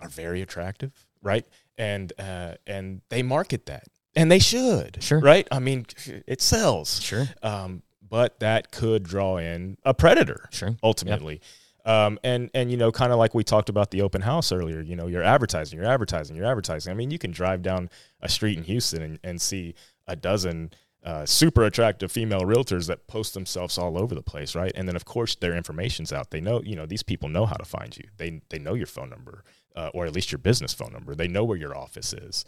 are 0.00 0.08
very 0.08 0.42
attractive, 0.42 0.92
right? 1.22 1.46
And 1.78 2.12
uh, 2.18 2.54
and 2.66 3.00
they 3.08 3.22
market 3.22 3.66
that, 3.66 3.84
and 4.14 4.30
they 4.30 4.38
should, 4.38 5.02
Sure. 5.02 5.20
right? 5.20 5.48
I 5.50 5.58
mean, 5.60 5.86
it 6.26 6.42
sells, 6.42 7.00
Sure, 7.02 7.26
um, 7.42 7.82
but 8.06 8.40
that 8.40 8.70
could 8.70 9.02
draw 9.04 9.38
in 9.38 9.78
a 9.84 9.94
predator 9.94 10.48
sure. 10.50 10.76
ultimately. 10.82 11.40
Um, 11.84 12.18
and 12.22 12.50
and 12.54 12.70
you 12.70 12.76
know, 12.76 12.92
kind 12.92 13.12
of 13.12 13.18
like 13.18 13.34
we 13.34 13.44
talked 13.44 13.68
about 13.68 13.90
the 13.90 14.02
open 14.02 14.22
house 14.22 14.52
earlier. 14.52 14.80
You 14.80 14.96
know, 14.96 15.06
you're 15.06 15.22
advertising, 15.22 15.78
you're 15.78 15.90
advertising, 15.90 16.36
you're 16.36 16.46
advertising. 16.46 16.90
I 16.90 16.94
mean, 16.94 17.10
you 17.10 17.18
can 17.18 17.30
drive 17.30 17.62
down 17.62 17.90
a 18.20 18.28
street 18.28 18.58
in 18.58 18.64
Houston 18.64 19.02
and, 19.02 19.18
and 19.24 19.40
see 19.40 19.74
a 20.06 20.16
dozen 20.16 20.72
uh, 21.02 21.24
super 21.24 21.64
attractive 21.64 22.12
female 22.12 22.42
realtors 22.42 22.86
that 22.86 23.06
post 23.06 23.32
themselves 23.34 23.78
all 23.78 23.96
over 23.96 24.14
the 24.14 24.22
place, 24.22 24.54
right? 24.54 24.72
And 24.74 24.86
then 24.86 24.96
of 24.96 25.04
course 25.04 25.34
their 25.34 25.56
information's 25.56 26.12
out. 26.12 26.30
They 26.30 26.40
know, 26.40 26.60
you 26.62 26.76
know, 26.76 26.86
these 26.86 27.02
people 27.02 27.28
know 27.28 27.46
how 27.46 27.56
to 27.56 27.64
find 27.64 27.96
you. 27.96 28.04
They 28.18 28.42
they 28.50 28.58
know 28.58 28.74
your 28.74 28.86
phone 28.86 29.08
number, 29.08 29.44
uh, 29.74 29.90
or 29.94 30.04
at 30.04 30.12
least 30.12 30.30
your 30.30 30.38
business 30.38 30.74
phone 30.74 30.92
number. 30.92 31.14
They 31.14 31.28
know 31.28 31.44
where 31.44 31.56
your 31.56 31.76
office 31.76 32.12
is. 32.12 32.44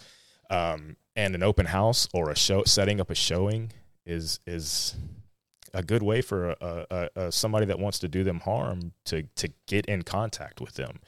Um, 0.51 0.97
and 1.17 1.35
an 1.35 1.43
open 1.43 1.67
house 1.67 2.09
or 2.13 2.31
a 2.31 2.37
show, 2.37 2.65
setting 2.65 3.01
up 3.01 3.11
a 3.11 3.15
showing 3.15 3.73
is 4.05 4.41
is 4.47 4.97
a 5.75 5.83
good 5.83 6.03
way 6.03 6.21
for 6.21 6.51
a, 6.51 6.87
a, 6.91 7.09
a, 7.17 7.33
somebody 7.33 7.67
that 7.67 7.79
wants 7.79 7.99
to 8.01 8.09
do 8.09 8.25
them 8.25 8.41
harm 8.41 8.93
to 9.07 9.23
to 9.37 9.49
get 9.67 9.87
in 9.87 10.03
contact 10.03 10.61
with 10.61 10.75
them. 10.75 10.99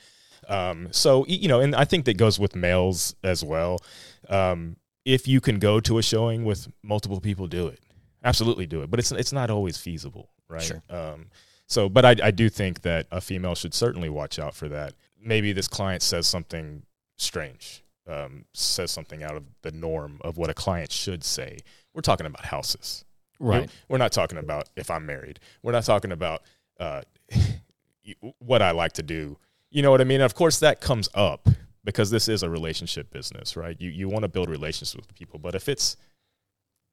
Um, 0.49 0.89
so 0.91 1.25
you 1.27 1.49
know, 1.49 1.61
and 1.61 1.75
I 1.75 1.85
think 1.85 2.05
that 2.07 2.17
goes 2.17 2.39
with 2.39 2.55
males 2.55 3.15
as 3.23 3.45
well. 3.45 3.81
Um, 4.29 4.77
if 5.05 5.29
you 5.29 5.41
can 5.41 5.59
go 5.59 5.81
to 5.81 5.99
a 5.99 6.03
showing 6.03 6.45
with 6.45 6.69
multiple 6.83 7.21
people, 7.21 7.47
do 7.47 7.69
it. 7.69 7.81
Absolutely 8.23 8.67
do 8.67 8.83
it. 8.83 8.91
But 8.91 9.01
it's 9.01 9.13
it's 9.13 9.33
not 9.33 9.51
always 9.51 9.77
feasible, 9.77 10.31
right? 10.49 10.63
Sure. 10.63 10.83
Um, 10.89 11.27
so, 11.67 11.89
but 11.89 12.05
I, 12.05 12.17
I 12.23 12.31
do 12.31 12.49
think 12.49 12.83
that 12.83 13.07
a 13.11 13.21
female 13.21 13.55
should 13.55 13.75
certainly 13.75 14.09
watch 14.09 14.39
out 14.39 14.55
for 14.55 14.69
that. 14.69 14.95
Maybe 15.21 15.53
this 15.53 15.69
client 15.69 16.03
says 16.03 16.27
something 16.27 16.83
strange, 17.17 17.83
um, 18.07 18.45
says 18.53 18.91
something 18.91 19.23
out 19.23 19.37
of 19.37 19.45
the 19.63 19.73
norm 19.73 20.21
of 20.23 20.37
what 20.37 20.51
a 20.51 20.55
client 20.55 20.93
should 20.93 21.25
say. 21.25 21.59
We're 21.95 22.03
talking 22.03 22.27
about 22.27 22.47
houses. 22.47 23.05
Right. 23.49 23.71
We're 23.89 23.99
not 23.99 24.13
talking 24.13 24.39
about 24.39 24.69
if 24.77 24.91
I'm 24.91 25.07
married. 25.07 25.41
We're 25.63 25.73
not 25.73 25.85
talking 25.85 26.13
about 26.13 26.43
uh, 26.79 27.03
what 28.39 28.63
I 28.63 28.73
like 28.73 28.93
to 28.95 29.03
do. 29.03 29.39
You 29.71 29.83
know 29.83 29.91
what 29.91 30.01
I 30.01 30.05
mean? 30.05 30.21
Of 30.21 30.35
course, 30.35 30.61
that 30.61 30.81
comes 30.81 31.09
up 31.15 31.49
because 31.85 32.11
this 32.11 32.29
is 32.29 32.43
a 32.43 32.51
relationship 32.51 33.11
business, 33.11 33.57
right? 33.57 33.77
You 33.81 33.91
you 33.91 34.09
want 34.09 34.23
to 34.23 34.29
build 34.29 34.49
relationships 34.49 34.97
with 34.97 35.15
people, 35.15 35.39
but 35.39 35.55
if 35.55 35.69
it's 35.69 35.97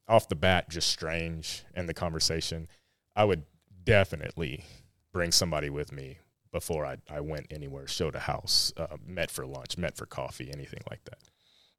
off 0.08 0.28
the 0.28 0.34
bat 0.34 0.68
just 0.68 0.88
strange 0.88 1.64
in 1.74 1.86
the 1.86 1.94
conversation, 1.94 2.68
I 3.14 3.24
would 3.24 3.44
definitely 3.84 4.64
bring 5.12 5.32
somebody 5.32 5.70
with 5.70 5.92
me 5.92 6.18
before 6.52 6.84
I, 6.84 6.98
I 7.10 7.20
went 7.20 7.46
anywhere, 7.50 7.86
showed 7.86 8.14
a 8.14 8.20
house, 8.20 8.72
uh, 8.76 8.96
met 9.06 9.30
for 9.30 9.46
lunch, 9.46 9.78
met 9.78 9.96
for 9.96 10.06
coffee, 10.06 10.50
anything 10.52 10.82
like 10.90 11.02
that. 11.04 11.18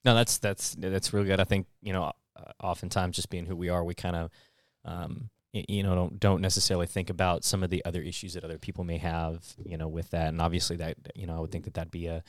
No, 0.03 0.15
that's 0.15 0.37
that's 0.37 0.75
that's 0.75 1.13
really 1.13 1.27
good. 1.27 1.39
I 1.39 1.45
think 1.45 1.67
you 1.81 1.93
know, 1.93 2.11
uh, 2.35 2.51
oftentimes 2.61 3.15
just 3.15 3.29
being 3.29 3.45
who 3.45 3.55
we 3.55 3.69
are, 3.69 3.83
we 3.83 3.93
kind 3.93 4.15
of, 4.15 4.31
um, 4.85 5.29
you 5.53 5.83
know 5.83 5.93
don't 5.93 6.19
don't 6.19 6.41
necessarily 6.41 6.87
think 6.87 7.11
about 7.11 7.43
some 7.43 7.61
of 7.61 7.69
the 7.69 7.85
other 7.85 8.01
issues 8.01 8.33
that 8.33 8.43
other 8.43 8.57
people 8.57 8.83
may 8.83 8.97
have 8.97 9.43
you 9.63 9.77
know 9.77 9.87
with 9.87 10.09
that 10.09 10.29
and 10.29 10.41
obviously 10.41 10.75
that 10.77 10.97
you 11.13 11.27
know 11.27 11.35
I 11.37 11.39
would 11.41 11.51
think 11.51 11.65
that 11.65 11.75
that'd 11.75 11.91
be 11.91 12.07
a 12.07 12.23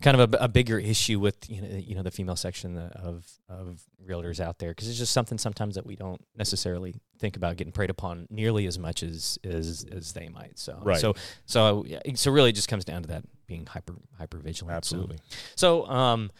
kind 0.00 0.20
of 0.20 0.34
a, 0.34 0.38
a 0.38 0.48
bigger 0.48 0.76
issue 0.76 1.20
with 1.20 1.48
you 1.48 1.62
know 1.62 1.68
you 1.68 1.94
know 1.94 2.02
the 2.02 2.10
female 2.10 2.34
section 2.34 2.76
of 2.76 3.24
of 3.48 3.82
realtors 4.04 4.40
out 4.40 4.58
there 4.58 4.70
because 4.70 4.88
it's 4.88 4.98
just 4.98 5.12
something 5.12 5.38
sometimes 5.38 5.76
that 5.76 5.86
we 5.86 5.94
don't 5.94 6.20
necessarily 6.36 6.96
think 7.20 7.36
about 7.36 7.56
getting 7.56 7.72
preyed 7.72 7.90
upon 7.90 8.26
nearly 8.28 8.66
as 8.66 8.76
much 8.76 9.04
as 9.04 9.38
as 9.44 9.86
as 9.92 10.12
they 10.14 10.28
might 10.28 10.58
so 10.58 10.80
Right. 10.82 10.98
so 10.98 11.14
so 11.46 11.86
so 12.16 12.30
really 12.32 12.50
it 12.50 12.54
just 12.54 12.68
comes 12.68 12.84
down 12.84 13.02
to 13.02 13.08
that 13.08 13.22
being 13.46 13.66
hyper 13.66 13.94
hyper 14.18 14.38
vigilant 14.38 14.84
So- 14.84 14.96
Absolutely. 14.96 15.18
so, 15.54 15.86
um, 15.86 16.32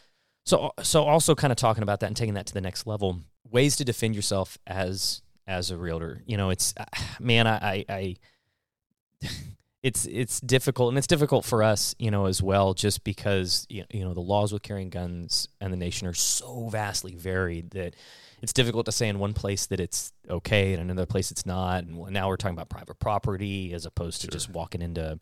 so, 0.45 0.73
so 0.83 1.05
also 1.05 1.35
kind 1.35 1.53
of 1.53 1.57
talking 1.59 1.83
about 1.85 2.01
that 2.01 2.07
and 2.07 2.17
taking 2.17 2.35
that 2.35 2.47
to 2.47 2.55
the 2.55 2.61
next 2.63 2.87
level, 2.87 3.21
ways 3.51 3.77
to 3.77 3.85
defend 3.85 4.17
yourself 4.17 4.57
as 4.67 5.21
as 5.49 5.71
a 5.73 5.77
realtor. 5.77 6.23
You 6.27 6.37
know, 6.37 6.51
it's 6.51 6.75
uh, 6.77 6.85
man, 7.19 7.49
I, 7.49 7.57
I, 7.57 7.85
I 7.89 8.17
it's 9.83 10.07
it's 10.07 10.41
difficult, 10.41 10.91
and 10.91 10.99
it's 10.99 11.07
difficult 11.07 11.45
for 11.45 11.63
us, 11.63 11.95
you 11.99 12.11
know, 12.11 12.27
as 12.27 12.43
well, 12.43 12.75
just 12.75 13.03
because 13.03 13.67
you 13.69 13.85
know 13.95 14.15
the 14.15 14.21
laws 14.21 14.53
with 14.53 14.63
carrying 14.63 14.91
guns 14.91 15.49
and 15.61 15.73
the 15.73 15.77
nation 15.77 16.07
are 16.07 16.15
so 16.15 16.69
vastly 16.69 17.17
varied 17.17 17.71
that 17.71 17.97
it's 18.41 18.53
difficult 18.53 18.87
to 18.87 18.93
say 18.93 19.09
in 19.09 19.19
one 19.19 19.35
place 19.35 19.67
that 19.67 19.81
it's 19.81 20.13
okay 20.31 20.73
and 20.73 20.81
another 20.83 21.07
place 21.07 21.33
it's 21.33 21.45
not. 21.45 21.83
And 21.85 21.99
now 22.11 22.29
we're 22.29 22.37
talking 22.37 22.55
about 22.55 22.69
private 22.69 23.01
property 23.01 23.73
as 23.73 23.85
opposed 23.85 24.21
to 24.21 24.27
Sure. 24.27 24.31
just 24.31 24.51
walking 24.51 24.81
into, 24.81 25.19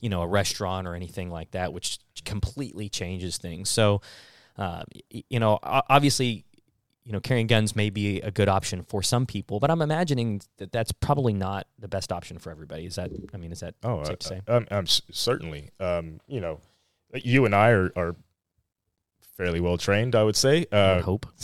you 0.00 0.08
know, 0.08 0.22
a 0.22 0.26
restaurant 0.26 0.88
or 0.88 0.96
anything 0.96 1.30
like 1.30 1.52
that, 1.52 1.72
which 1.72 1.98
completely 2.24 2.88
changes 2.88 3.36
things. 3.36 3.68
So, 3.68 4.00
uh, 4.56 4.82
you 5.10 5.38
know, 5.38 5.60
obviously, 5.62 6.46
you 7.08 7.12
know, 7.14 7.20
carrying 7.20 7.46
guns 7.46 7.74
may 7.74 7.88
be 7.88 8.20
a 8.20 8.30
good 8.30 8.50
option 8.50 8.82
for 8.82 9.02
some 9.02 9.24
people, 9.24 9.60
but 9.60 9.70
I'm 9.70 9.80
imagining 9.80 10.42
that 10.58 10.72
that's 10.72 10.92
probably 10.92 11.32
not 11.32 11.66
the 11.78 11.88
best 11.88 12.12
option 12.12 12.38
for 12.38 12.50
everybody. 12.50 12.84
Is 12.84 12.96
that? 12.96 13.10
I 13.32 13.38
mean, 13.38 13.50
is 13.50 13.60
that 13.60 13.76
Oh, 13.82 14.04
safe 14.04 14.12
I, 14.12 14.14
to 14.16 14.26
say? 14.26 14.40
I, 14.46 14.52
I'm, 14.56 14.66
I'm 14.70 14.84
s- 14.84 15.00
certainly. 15.10 15.70
Um, 15.80 16.20
you 16.26 16.42
know, 16.42 16.60
you 17.14 17.46
and 17.46 17.54
I 17.54 17.70
are, 17.70 17.90
are 17.96 18.14
fairly 19.38 19.58
well 19.58 19.78
trained, 19.78 20.14
I 20.14 20.22
would 20.22 20.36
say. 20.36 20.66
I 20.70 20.76
Uh, 20.76 20.94
would 20.96 21.04
hope. 21.04 21.26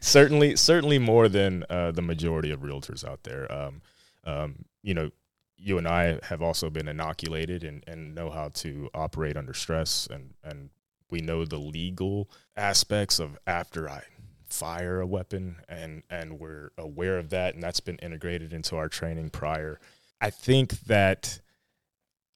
certainly, 0.00 0.56
certainly 0.56 0.98
more 1.00 1.28
than 1.28 1.64
uh, 1.68 1.90
the 1.90 2.02
majority 2.02 2.50
of 2.52 2.60
realtors 2.60 3.04
out 3.04 3.24
there. 3.24 3.50
Um, 3.52 3.82
um, 4.24 4.64
you 4.82 4.94
know, 4.94 5.10
you 5.56 5.78
and 5.78 5.86
I 5.88 6.18
have 6.24 6.42
also 6.42 6.70
been 6.70 6.88
inoculated 6.88 7.64
and, 7.64 7.84
and 7.86 8.14
know 8.14 8.30
how 8.30 8.48
to 8.54 8.88
operate 8.94 9.36
under 9.36 9.54
stress, 9.54 10.06
and 10.10 10.34
and 10.44 10.70
we 11.12 11.20
know 11.20 11.44
the 11.44 11.58
legal 11.58 12.28
aspects 12.56 13.20
of 13.20 13.38
after 13.46 13.88
I 13.88 14.02
fire 14.46 15.00
a 15.00 15.06
weapon, 15.06 15.56
and 15.68 16.02
and 16.10 16.40
we're 16.40 16.70
aware 16.76 17.18
of 17.18 17.30
that, 17.30 17.54
and 17.54 17.62
that's 17.62 17.80
been 17.80 17.98
integrated 17.98 18.52
into 18.52 18.76
our 18.76 18.88
training 18.88 19.30
prior. 19.30 19.78
I 20.20 20.30
think 20.30 20.80
that 20.80 21.40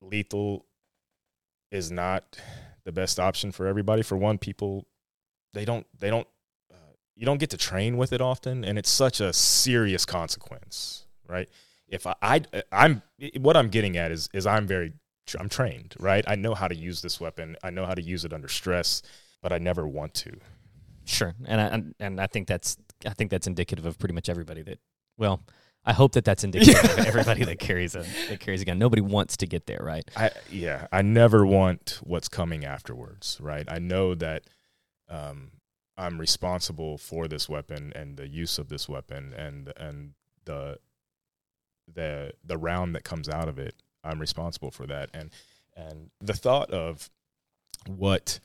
lethal 0.01 0.67
is 1.73 1.91
not 1.91 2.39
the 2.85 2.93
best 2.93 3.19
option 3.19 3.51
for 3.51 3.67
everybody. 3.67 4.03
For 4.03 4.17
one, 4.17 4.39
people 4.39 4.87
they 5.55 5.65
don't 5.65 5.87
they 5.99 6.11
don't 6.11 6.29
uh, 6.73 6.93
you 7.17 7.27
don't 7.27 7.39
get 7.39 7.51
to 7.51 7.57
train 7.57 7.97
with 7.97 8.13
it 8.13 8.21
often, 8.21 8.65
and 8.65 8.79
it's 8.79 8.91
such 8.91 9.21
a 9.21 9.33
serious 9.33 10.05
consequence, 10.05 11.07
right? 11.29 11.49
If 11.89 12.07
I, 12.07 12.15
I 12.23 12.43
I'm 12.71 13.03
what 13.39 13.57
I'm 13.57 13.69
getting 13.69 13.97
at 13.97 14.13
is 14.13 14.29
is 14.33 14.47
I'm 14.47 14.67
very 14.67 14.93
I'm 15.39 15.49
trained, 15.49 15.95
right? 15.99 16.25
I 16.29 16.37
know 16.37 16.55
how 16.55 16.69
to 16.69 16.75
use 16.75 17.03
this 17.03 17.21
weapon. 17.21 17.57
I 17.63 17.71
know 17.71 17.87
how 17.87 17.95
to 17.95 18.03
use 18.03 18.25
it 18.25 18.33
under 18.33 18.49
stress, 18.49 19.03
but 19.43 19.53
I 19.53 19.59
never 19.59 19.87
want 19.89 20.15
to. 20.15 20.37
Sure, 21.05 21.35
and 21.47 21.61
I, 21.61 22.05
and 22.05 22.21
I 22.21 22.27
think 22.27 22.47
that's 22.47 22.77
I 23.05 23.11
think 23.11 23.31
that's 23.31 23.47
indicative 23.47 23.87
of 23.87 23.99
pretty 23.99 24.15
much 24.15 24.29
everybody 24.29 24.63
that. 24.63 24.79
Well, 25.17 25.41
I 25.85 25.93
hope 25.93 26.13
that 26.13 26.25
that's 26.25 26.43
indicative 26.43 26.85
of 26.85 26.99
everybody 27.07 27.45
that 27.45 27.59
carries 27.59 27.95
a 27.95 28.05
that 28.29 28.41
carries 28.41 28.61
a 28.61 28.65
gun. 28.65 28.79
Nobody 28.79 29.03
wants 29.03 29.37
to 29.39 29.47
get 29.47 29.67
there, 29.67 29.81
right? 29.83 30.09
I 30.17 30.31
yeah, 30.51 30.89
I 30.91 31.03
never 31.03 31.47
want 31.47 32.01
what's 32.03 32.29
coming 32.29 32.65
afterwards, 32.65 33.39
right? 33.41 33.65
I 33.69 33.79
know 33.79 34.17
that 34.17 34.45
um, 35.09 35.53
I'm 35.97 36.19
responsible 36.19 36.99
for 36.99 37.29
this 37.29 37.49
weapon 37.49 37.93
and 37.95 38.17
the 38.17 38.29
use 38.29 38.59
of 38.59 38.69
this 38.69 38.89
weapon 38.89 39.33
and 39.37 39.73
and 39.77 40.15
the 40.45 40.79
the 41.93 42.33
the 42.45 42.59
round 42.59 42.95
that 42.97 43.05
comes 43.05 43.29
out 43.29 43.49
of 43.49 43.59
it. 43.59 43.75
I'm 44.07 44.21
responsible 44.21 44.71
for 44.71 44.87
that, 44.87 45.11
and 45.13 45.31
and 45.77 46.11
the 46.21 46.35
thought 46.35 46.71
of 46.71 47.11
what 47.87 48.41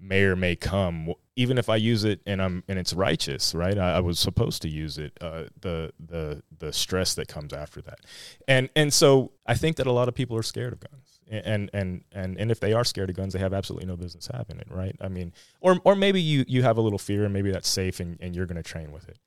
may 0.00 0.22
or 0.22 0.36
may 0.36 0.54
come, 0.54 1.12
even 1.36 1.58
if 1.58 1.68
I 1.68 1.76
use 1.76 2.04
it 2.04 2.20
and 2.26 2.40
I'm 2.40 2.62
and 2.68 2.78
it's 2.78 2.92
righteous, 2.92 3.54
right? 3.54 3.76
I, 3.76 3.96
I 3.96 4.00
was 4.00 4.18
supposed 4.18 4.62
to 4.62 4.68
use 4.68 4.98
it. 4.98 5.16
Uh, 5.20 5.44
the 5.60 5.92
the 5.98 6.42
the 6.56 6.72
stress 6.72 7.14
that 7.14 7.28
comes 7.28 7.52
after 7.52 7.80
that, 7.82 8.00
and 8.46 8.68
and 8.76 8.92
so 8.92 9.32
I 9.46 9.54
think 9.54 9.76
that 9.76 9.86
a 9.86 9.92
lot 9.92 10.08
of 10.08 10.14
people 10.14 10.36
are 10.36 10.42
scared 10.42 10.72
of 10.72 10.80
guns, 10.80 11.20
and 11.28 11.70
and 11.72 12.04
and 12.12 12.38
and 12.38 12.50
if 12.50 12.60
they 12.60 12.72
are 12.72 12.84
scared 12.84 13.10
of 13.10 13.16
guns, 13.16 13.32
they 13.32 13.38
have 13.40 13.52
absolutely 13.52 13.86
no 13.86 13.96
business 13.96 14.28
having 14.32 14.58
it, 14.58 14.68
right? 14.70 14.96
I 15.00 15.08
mean, 15.08 15.32
or 15.60 15.80
or 15.84 15.96
maybe 15.96 16.20
you 16.20 16.44
you 16.46 16.62
have 16.62 16.78
a 16.78 16.82
little 16.82 16.98
fear, 16.98 17.24
and 17.24 17.32
maybe 17.32 17.50
that's 17.50 17.68
safe, 17.68 18.00
and 18.00 18.18
and 18.20 18.36
you're 18.36 18.46
going 18.46 18.62
to 18.62 18.62
train 18.62 18.92
with 18.92 19.08
it. 19.08 19.18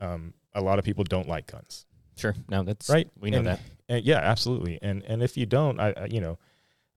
Um, 0.00 0.34
a 0.54 0.60
lot 0.60 0.78
of 0.78 0.84
people 0.84 1.04
don't 1.04 1.28
like 1.28 1.46
guns, 1.46 1.86
Sure. 2.16 2.34
No, 2.48 2.62
that's 2.62 2.88
right? 2.88 3.08
We 3.20 3.30
know 3.30 3.38
And- 3.38 3.46
that. 3.48 3.60
and 3.88 4.04
yeah, 4.04 4.18
absolutely. 4.18 4.78
And 4.82 5.02
and 5.04 5.22
if 5.22 5.36
you 5.36 5.46
don't, 5.46 5.80
I, 5.80 5.92
I 5.96 6.04
you 6.06 6.20
know, 6.20 6.38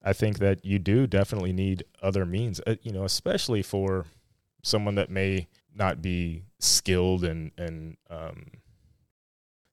I 0.03 0.13
think 0.13 0.39
that 0.39 0.63
you 0.65 0.79
do 0.79 1.07
definitely 1.07 1.53
need 1.53 1.83
other 2.01 2.25
means. 2.25 2.61
Uh, 2.67 2.75
you 2.83 2.91
know, 2.91 3.03
especially 3.03 3.61
for 3.63 4.05
someone 4.63 4.95
that 4.95 5.09
may 5.09 5.47
not 5.73 6.01
be 6.01 6.43
skilled 6.59 7.23
in 7.23 7.51
in 7.57 7.97
um, 8.09 8.45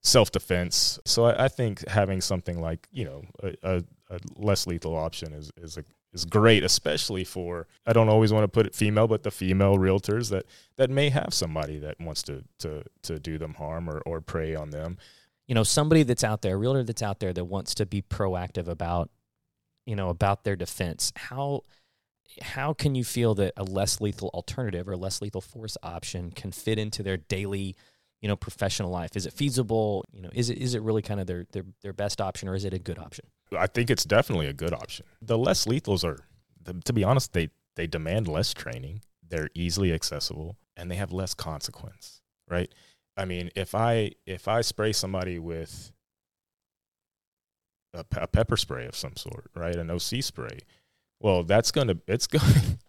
self 0.01 0.31
defense. 0.31 0.99
So 1.05 1.25
I, 1.25 1.45
I 1.45 1.47
think 1.47 1.87
having 1.87 2.21
something 2.21 2.59
like 2.61 2.87
you 2.91 3.05
know 3.05 3.23
a, 3.43 3.55
a, 3.63 3.83
a 4.09 4.19
less 4.35 4.67
lethal 4.67 4.95
option 4.95 5.33
is 5.33 5.51
is 5.57 5.77
a 5.77 5.83
is 6.13 6.25
great, 6.25 6.63
especially 6.63 7.23
for 7.23 7.67
I 7.85 7.93
don't 7.93 8.09
always 8.09 8.31
want 8.31 8.43
to 8.43 8.47
put 8.47 8.65
it 8.65 8.73
female, 8.75 9.07
but 9.07 9.23
the 9.23 9.31
female 9.31 9.77
realtors 9.77 10.29
that 10.29 10.45
that 10.77 10.89
may 10.89 11.09
have 11.09 11.33
somebody 11.33 11.77
that 11.79 11.99
wants 11.99 12.23
to 12.23 12.43
to 12.59 12.83
to 13.03 13.19
do 13.19 13.37
them 13.37 13.53
harm 13.55 13.89
or 13.89 13.99
or 14.05 14.21
prey 14.21 14.55
on 14.55 14.69
them. 14.69 14.97
You 15.47 15.55
know 15.55 15.63
somebody 15.63 16.03
that's 16.03 16.23
out 16.23 16.41
there 16.41 16.55
a 16.55 16.57
realtor 16.57 16.83
that's 16.83 17.01
out 17.01 17.19
there 17.19 17.33
that 17.33 17.45
wants 17.45 17.75
to 17.75 17.85
be 17.85 18.01
proactive 18.01 18.67
about 18.67 19.09
you 19.85 19.95
know 19.95 20.09
about 20.09 20.43
their 20.43 20.55
defense 20.55 21.11
how 21.15 21.61
how 22.41 22.73
can 22.73 22.95
you 22.95 23.03
feel 23.03 23.35
that 23.35 23.53
a 23.55 23.63
less 23.63 24.01
lethal 24.01 24.29
alternative 24.33 24.87
or 24.87 24.93
a 24.93 24.97
less 24.97 25.21
lethal 25.21 25.41
force 25.41 25.77
option 25.83 26.31
can 26.31 26.51
fit 26.51 26.79
into 26.79 27.03
their 27.03 27.17
daily 27.17 27.75
you 28.21 28.27
know 28.27 28.35
professional 28.35 28.89
life 28.89 29.15
is 29.15 29.25
it 29.25 29.33
feasible 29.33 30.03
you 30.11 30.21
know 30.21 30.29
is 30.33 30.49
it 30.49 30.57
is 30.57 30.73
it 30.73 30.81
really 30.81 31.01
kind 31.01 31.19
of 31.19 31.27
their 31.27 31.45
their, 31.51 31.63
their 31.81 31.93
best 31.93 32.19
option 32.19 32.49
or 32.49 32.55
is 32.55 32.65
it 32.65 32.73
a 32.73 32.79
good 32.79 32.97
option 32.97 33.25
I 33.55 33.67
think 33.67 33.89
it's 33.89 34.05
definitely 34.05 34.47
a 34.47 34.53
good 34.53 34.73
option. 34.73 35.05
The 35.21 35.37
less 35.37 35.65
lethals 35.65 36.03
are, 36.03 36.19
to 36.85 36.93
be 36.93 37.03
honest, 37.03 37.33
they 37.33 37.49
they 37.75 37.87
demand 37.87 38.27
less 38.27 38.53
training. 38.53 39.01
They're 39.27 39.49
easily 39.53 39.93
accessible 39.93 40.57
and 40.77 40.89
they 40.89 40.95
have 40.95 41.11
less 41.11 41.33
consequence, 41.33 42.21
right? 42.49 42.73
I 43.17 43.25
mean, 43.25 43.49
if 43.55 43.73
I 43.73 44.11
if 44.25 44.47
I 44.47 44.61
spray 44.61 44.91
somebody 44.91 45.39
with 45.39 45.91
a, 47.93 48.03
pe- 48.03 48.21
a 48.21 48.27
pepper 48.27 48.57
spray 48.57 48.85
of 48.85 48.95
some 48.95 49.15
sort, 49.15 49.49
right, 49.55 49.75
an 49.75 49.89
OC 49.89 50.21
spray, 50.21 50.59
well, 51.19 51.43
that's 51.43 51.71
gonna 51.71 51.97
it's 52.07 52.27
going. 52.27 52.79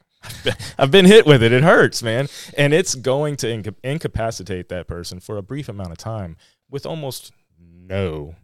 I've 0.76 0.90
been 0.90 1.04
hit 1.04 1.24
with 1.24 1.42
it. 1.42 1.52
It 1.52 1.62
hurts, 1.62 2.02
man, 2.02 2.28
and 2.56 2.74
it's 2.74 2.96
going 2.96 3.36
to 3.36 3.50
inca- 3.52 3.74
incapacitate 3.84 4.68
that 4.70 4.88
person 4.88 5.20
for 5.20 5.36
a 5.36 5.42
brief 5.42 5.68
amount 5.68 5.92
of 5.92 5.98
time 5.98 6.36
with 6.68 6.84
almost 6.84 7.32
no, 7.60 8.34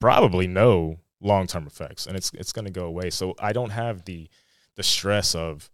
probably 0.00 0.48
no 0.48 0.98
long 1.20 1.46
term 1.46 1.66
effects, 1.66 2.06
and 2.06 2.16
it's 2.16 2.32
it's 2.34 2.52
going 2.52 2.64
to 2.64 2.72
go 2.72 2.86
away. 2.86 3.10
So 3.10 3.34
I 3.38 3.52
don't 3.52 3.70
have 3.70 4.04
the 4.04 4.28
the 4.74 4.82
stress 4.82 5.34
of 5.34 5.70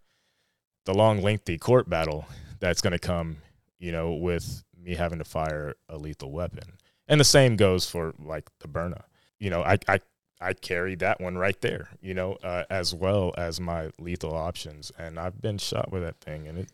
the 0.85 0.95
long, 0.95 1.23
lengthy 1.23 1.59
court 1.59 1.89
battle 1.89 2.27
that's 2.61 2.81
going 2.81 2.93
to 2.93 2.99
come, 2.99 3.39
you 3.79 3.93
know, 3.93 4.13
with 4.13 4.65
me 4.85 4.95
having 4.95 5.19
to 5.19 5.25
fire 5.25 5.75
a 5.89 5.97
lethal 5.97 6.31
weapon. 6.31 6.79
And 7.09 7.21
the 7.21 7.25
same 7.25 7.57
goes 7.57 7.89
for 7.89 8.15
like 8.19 8.49
the 8.61 8.69
Byrna. 8.69 9.03
You 9.39 9.51
know, 9.51 9.63
I 9.63 9.79
I 9.89 10.01
I 10.41 10.53
carry 10.53 10.95
that 10.97 11.21
one 11.21 11.39
right 11.39 11.59
there, 11.61 11.89
you 12.01 12.15
know, 12.15 12.35
uh, 12.43 12.65
as 12.71 12.95
well 12.95 13.33
as 13.37 13.61
my 13.61 13.91
lethal 13.99 14.35
options, 14.35 14.93
and 14.99 15.19
I've 15.19 15.41
been 15.41 15.59
shot 15.59 15.91
with 15.91 16.03
that 16.03 16.21
thing, 16.21 16.47
and 16.47 16.59
it 16.59 16.69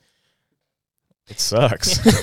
it 1.29 1.39
sucks. 1.39 2.05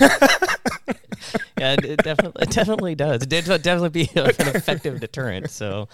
yeah, 1.58 1.74
it, 1.74 1.86
it 1.86 2.04
definitely 2.04 2.44
it 2.44 2.52
definitely 2.52 2.96
does. 2.96 3.24
It 3.24 3.30
definitely 3.30 3.90
be 3.90 4.10
an 4.16 4.56
effective 4.56 5.00
deterrent. 5.00 5.50
So, 5.50 5.88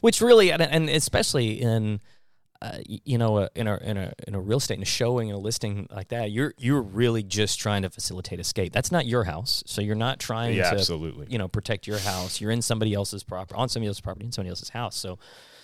which 0.00 0.20
really, 0.20 0.52
and 0.52 0.88
especially 0.88 1.60
in, 1.60 2.00
uh, 2.62 2.78
you 2.86 3.16
know, 3.16 3.36
uh, 3.38 3.48
in 3.54 3.66
a 3.66 3.76
in 3.78 3.96
a 3.96 4.12
in 4.28 4.34
a 4.34 4.40
real 4.40 4.58
estate 4.58 4.74
and 4.74 4.82
a 4.82 4.86
showing 4.86 5.30
and 5.30 5.38
a 5.38 5.40
listing 5.40 5.86
like 5.90 6.08
that, 6.08 6.30
you're 6.30 6.52
you're 6.58 6.82
really 6.82 7.22
just 7.22 7.58
trying 7.58 7.82
to 7.82 7.90
facilitate 7.90 8.38
escape. 8.38 8.72
That's 8.72 8.92
not 8.92 9.06
your 9.06 9.24
house, 9.24 9.62
so 9.66 9.80
you're 9.80 9.94
not 9.94 10.18
trying 10.18 10.54
yeah, 10.56 10.70
to 10.70 10.76
absolutely. 10.76 11.26
you 11.30 11.38
know 11.38 11.48
protect 11.48 11.86
your 11.86 11.98
house. 11.98 12.38
You're 12.38 12.50
in 12.50 12.60
somebody 12.60 12.92
else's 12.92 13.22
property, 13.22 13.58
on 13.58 13.70
somebody 13.70 13.88
else's 13.88 14.02
property, 14.02 14.26
in 14.26 14.32
somebody 14.32 14.50
else's 14.50 14.68
house. 14.68 14.94
So, 14.94 15.18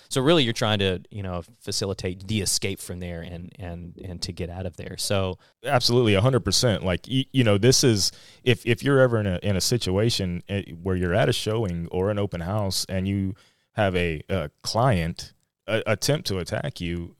so 0.09 0.21
really 0.21 0.43
you're 0.43 0.53
trying 0.53 0.79
to 0.79 1.01
you 1.11 1.21
know 1.21 1.43
facilitate 1.59 2.27
the 2.27 2.41
escape 2.41 2.79
from 2.79 2.99
there 2.99 3.21
and 3.21 3.51
and 3.59 3.95
and 4.03 4.19
to 4.23 4.31
get 4.31 4.49
out 4.49 4.65
of 4.65 4.77
there 4.77 4.95
so 4.97 5.37
absolutely 5.65 6.13
100% 6.13 6.83
like 6.83 7.07
you, 7.07 7.25
you 7.31 7.43
know 7.43 7.57
this 7.57 7.83
is 7.83 8.11
if 8.43 8.65
if 8.65 8.83
you're 8.83 8.99
ever 8.99 9.19
in 9.19 9.27
a 9.27 9.39
in 9.43 9.55
a 9.55 9.61
situation 9.61 10.41
eh, 10.49 10.63
where 10.81 10.95
you're 10.95 11.13
at 11.13 11.29
a 11.29 11.33
showing 11.33 11.87
or 11.91 12.09
an 12.09 12.17
open 12.17 12.41
house 12.41 12.85
and 12.89 13.07
you 13.07 13.35
have 13.73 13.95
a, 13.95 14.23
a 14.29 14.49
client 14.63 15.33
a, 15.67 15.83
attempt 15.87 16.27
to 16.27 16.39
attack 16.39 16.81
you 16.81 17.15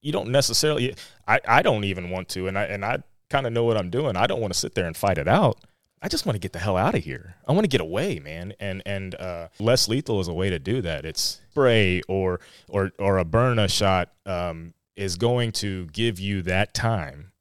you 0.00 0.12
don't 0.12 0.30
necessarily 0.30 0.94
I, 1.26 1.40
I 1.46 1.62
don't 1.62 1.84
even 1.84 2.10
want 2.10 2.28
to 2.30 2.46
and 2.46 2.58
I 2.58 2.64
and 2.64 2.84
I 2.84 3.02
kind 3.30 3.46
of 3.46 3.52
know 3.52 3.64
what 3.64 3.76
I'm 3.76 3.90
doing 3.90 4.16
I 4.16 4.26
don't 4.26 4.40
want 4.40 4.52
to 4.52 4.58
sit 4.58 4.74
there 4.74 4.86
and 4.86 4.96
fight 4.96 5.18
it 5.18 5.28
out 5.28 5.58
I 6.04 6.08
just 6.08 6.26
want 6.26 6.36
to 6.36 6.38
get 6.40 6.52
the 6.52 6.58
hell 6.58 6.76
out 6.76 6.94
of 6.94 7.02
here. 7.02 7.36
I 7.48 7.52
want 7.52 7.64
to 7.64 7.68
get 7.68 7.80
away, 7.80 8.18
man. 8.18 8.52
And 8.60 8.82
and 8.84 9.14
uh, 9.14 9.48
less 9.58 9.88
lethal 9.88 10.20
is 10.20 10.28
a 10.28 10.34
way 10.34 10.50
to 10.50 10.58
do 10.58 10.82
that. 10.82 11.06
It's 11.06 11.40
spray 11.50 12.02
or 12.06 12.40
or 12.68 12.92
or 12.98 13.16
a 13.16 13.24
Byrna 13.24 13.70
shot 13.70 14.12
um, 14.26 14.74
is 14.96 15.16
going 15.16 15.52
to 15.52 15.86
give 15.86 16.20
you 16.20 16.42
that 16.42 16.74
time 16.74 17.32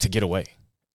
to 0.00 0.10
get 0.10 0.22
away, 0.22 0.44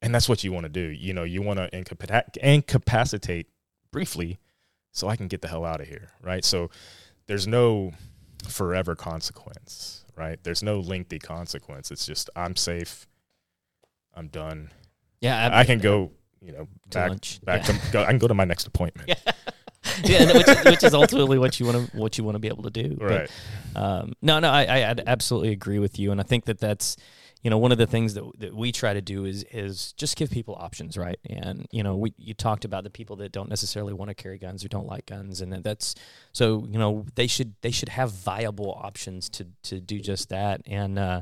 and 0.04 0.14
that's 0.14 0.30
what 0.30 0.44
you 0.44 0.52
want 0.52 0.66
to 0.66 0.70
do. 0.70 0.82
You 0.82 1.16
know, 1.16 1.24
you 1.24 1.42
want 1.42 1.58
to 1.58 1.68
incapac- 1.72 2.38
incapacitate 2.38 3.48
briefly, 3.92 4.38
so 4.92 5.08
I 5.08 5.16
can 5.16 5.28
get 5.28 5.42
the 5.42 5.48
hell 5.48 5.66
out 5.66 5.82
of 5.82 5.88
here, 5.88 6.10
right? 6.22 6.46
So 6.46 6.70
there's 7.26 7.48
no 7.48 7.94
forever 8.48 8.96
consequence, 8.96 10.06
right? 10.16 10.40
There's 10.44 10.64
no 10.64 10.80
lengthy 10.80 11.20
consequence. 11.20 11.92
It's 11.92 12.06
just 12.06 12.30
I'm 12.36 12.56
safe. 12.56 13.08
I'm 14.16 14.28
done. 14.28 14.72
Yeah, 15.22 15.48
I, 15.50 15.60
I 15.60 15.64
can 15.64 15.80
go 15.80 16.12
you 16.42 16.52
know, 16.52 16.68
back 16.92 17.10
lunch. 17.10 17.40
back 17.44 17.68
Yeah. 17.68 17.78
to 17.78 17.92
go, 17.92 18.02
I 18.04 18.08
can 18.08 18.18
go 18.20 18.28
to 18.28 18.34
my 18.34 18.46
next 18.46 18.68
appointment. 18.68 19.10
yeah, 20.04 20.24
and 20.24 20.34
which, 20.38 20.48
is- 20.48 20.66
which 20.66 20.84
is 20.84 20.94
ultimately 20.94 21.38
what 21.40 21.60
you 21.60 21.66
want 21.66 21.92
to 21.92 21.98
what 21.98 22.18
you 22.18 22.24
want 22.24 22.36
to 22.36 22.40
be 22.40 22.48
able 22.48 22.64
to 22.64 22.70
do. 22.70 22.96
But, 23.00 23.06
Right. 23.10 23.30
um, 23.76 24.14
no, 24.22 24.40
no, 24.40 24.50
I, 24.50 24.66
I 24.66 24.90
I'd 24.90 25.04
absolutely 25.08 25.52
agree 25.52 25.80
with 25.80 25.98
you, 26.00 26.12
and 26.12 26.20
I 26.20 26.24
think 26.24 26.46
that 26.46 26.60
that's 26.60 26.98
you 27.44 27.50
know 27.50 27.58
one 27.58 27.72
of 27.72 27.78
the 27.78 27.88
things 27.88 28.14
that 28.16 28.24
that 28.40 28.56
we 28.56 28.72
try 28.72 28.94
to 28.94 29.02
do 29.02 29.26
is 29.26 29.44
is 29.52 29.94
just 29.94 30.16
give 30.18 30.30
people 30.32 30.56
options, 30.60 30.98
right? 30.98 31.20
And 31.30 31.68
you 31.72 31.84
know, 31.84 31.96
we 31.96 32.14
you 32.18 32.34
talked 32.34 32.66
about 32.66 32.84
the 32.84 32.90
people 32.90 33.16
that 33.18 33.32
don't 33.32 33.50
necessarily 33.50 33.94
want 33.94 34.10
to 34.10 34.16
carry 34.16 34.38
guns 34.38 34.66
or 34.66 34.68
don't 34.68 34.88
like 34.88 35.06
guns, 35.06 35.42
and 35.42 35.52
that's 35.64 35.96
so 36.34 36.66
you 36.70 36.80
know 36.80 37.06
they 37.16 37.28
should 37.28 37.54
they 37.62 37.72
should 37.72 37.90
have 37.90 38.12
viable 38.12 38.72
options 38.72 39.30
to 39.30 39.48
to 39.64 39.80
do 39.80 40.00
just 40.00 40.30
that, 40.30 40.62
and. 40.66 40.98
uh 41.00 41.22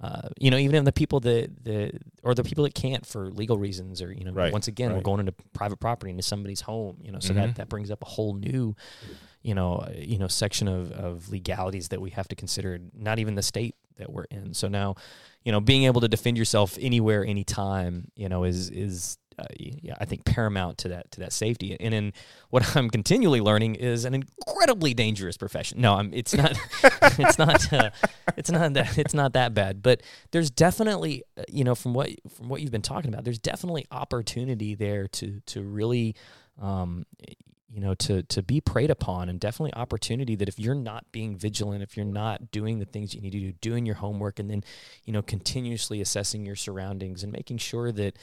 uh, 0.00 0.28
you 0.40 0.50
know, 0.50 0.56
even 0.56 0.74
in 0.74 0.84
the 0.84 0.90
people 0.90 1.20
that 1.20 1.48
the 1.62 1.92
or 2.24 2.34
the 2.34 2.42
people 2.42 2.64
that 2.64 2.74
can't 2.74 3.06
for 3.06 3.30
legal 3.30 3.56
reasons, 3.56 4.02
or 4.02 4.12
you 4.12 4.24
know, 4.24 4.32
Right, 4.32 4.52
once 4.52 4.66
again, 4.66 4.92
we're 4.96 5.00
going 5.00 5.20
into 5.20 5.30
private 5.52 5.78
property 5.78 6.10
into 6.10 6.24
somebody's 6.24 6.62
home. 6.62 6.96
You 7.00 7.12
know, 7.12 7.20
so 7.20 7.32
Mhm. 7.32 7.36
that 7.36 7.54
that 7.54 7.68
brings 7.68 7.88
up 7.88 8.02
a 8.02 8.06
whole 8.06 8.34
new, 8.34 8.74
you 9.42 9.54
know, 9.54 9.74
uh, 9.76 9.92
you 9.96 10.18
know, 10.18 10.26
section 10.26 10.66
of 10.66 10.90
of 10.90 11.28
legalities 11.28 11.90
that 11.90 12.00
we 12.00 12.10
have 12.10 12.26
to 12.28 12.34
consider. 12.34 12.80
Not 12.92 13.20
even 13.20 13.36
the 13.36 13.44
state 13.44 13.76
that 13.98 14.12
we're 14.12 14.24
in. 14.24 14.54
So 14.54 14.66
now, 14.66 14.96
you 15.44 15.52
know, 15.52 15.60
being 15.60 15.84
able 15.84 16.00
to 16.00 16.08
defend 16.08 16.38
yourself 16.38 16.78
anywhere, 16.80 17.24
anytime, 17.24 18.08
you 18.14 18.28
know, 18.28 18.44
is 18.44 18.70
is 18.70 19.18
uh, 19.38 19.44
yeah, 19.58 19.94
I 19.98 20.04
think 20.04 20.24
paramount 20.24 20.78
to 20.78 20.88
that 20.88 21.10
to 21.12 21.20
that 21.20 21.32
safety. 21.32 21.76
And 21.78 21.94
in 21.94 22.12
what 22.50 22.76
I'm 22.76 22.90
continually 22.90 23.40
learning 23.40 23.76
is 23.76 24.04
an 24.04 24.14
incredibly 24.14 24.94
dangerous 24.94 25.36
profession. 25.36 25.80
No, 25.80 25.94
I'm, 25.94 26.12
it's 26.12 26.34
not. 26.34 26.56
it's 26.82 27.38
not. 27.38 27.72
Uh, 27.72 27.90
it's 28.36 28.50
not 28.50 28.72
that. 28.74 28.98
It's 28.98 29.14
not 29.14 29.32
that 29.32 29.54
bad. 29.54 29.82
But 29.82 30.02
there's 30.30 30.50
definitely, 30.50 31.22
uh, 31.36 31.44
you 31.48 31.64
know, 31.64 31.74
from 31.74 31.94
what 31.94 32.10
from 32.36 32.48
what 32.48 32.60
you've 32.60 32.72
been 32.72 32.82
talking 32.82 33.12
about, 33.12 33.24
there's 33.24 33.38
definitely 33.38 33.86
opportunity 33.90 34.74
there 34.74 35.08
to 35.08 35.40
to 35.46 35.62
really. 35.62 36.14
Um, 36.60 37.06
you 37.72 37.80
know 37.80 37.94
to 37.94 38.22
to 38.24 38.42
be 38.42 38.60
preyed 38.60 38.90
upon 38.90 39.28
and 39.28 39.40
definitely 39.40 39.72
opportunity 39.74 40.34
that 40.36 40.48
if 40.48 40.58
you're 40.58 40.74
not 40.74 41.04
being 41.10 41.36
vigilant 41.36 41.82
if 41.82 41.96
you're 41.96 42.04
not 42.04 42.50
doing 42.50 42.78
the 42.78 42.84
things 42.84 43.14
you 43.14 43.20
need 43.20 43.32
to 43.32 43.40
do 43.40 43.52
doing 43.60 43.86
your 43.86 43.94
homework 43.96 44.38
and 44.38 44.50
then 44.50 44.62
you 45.04 45.12
know 45.12 45.22
continuously 45.22 46.00
assessing 46.00 46.44
your 46.44 46.56
surroundings 46.56 47.22
and 47.22 47.32
making 47.32 47.56
sure 47.56 47.90
that 47.90 48.16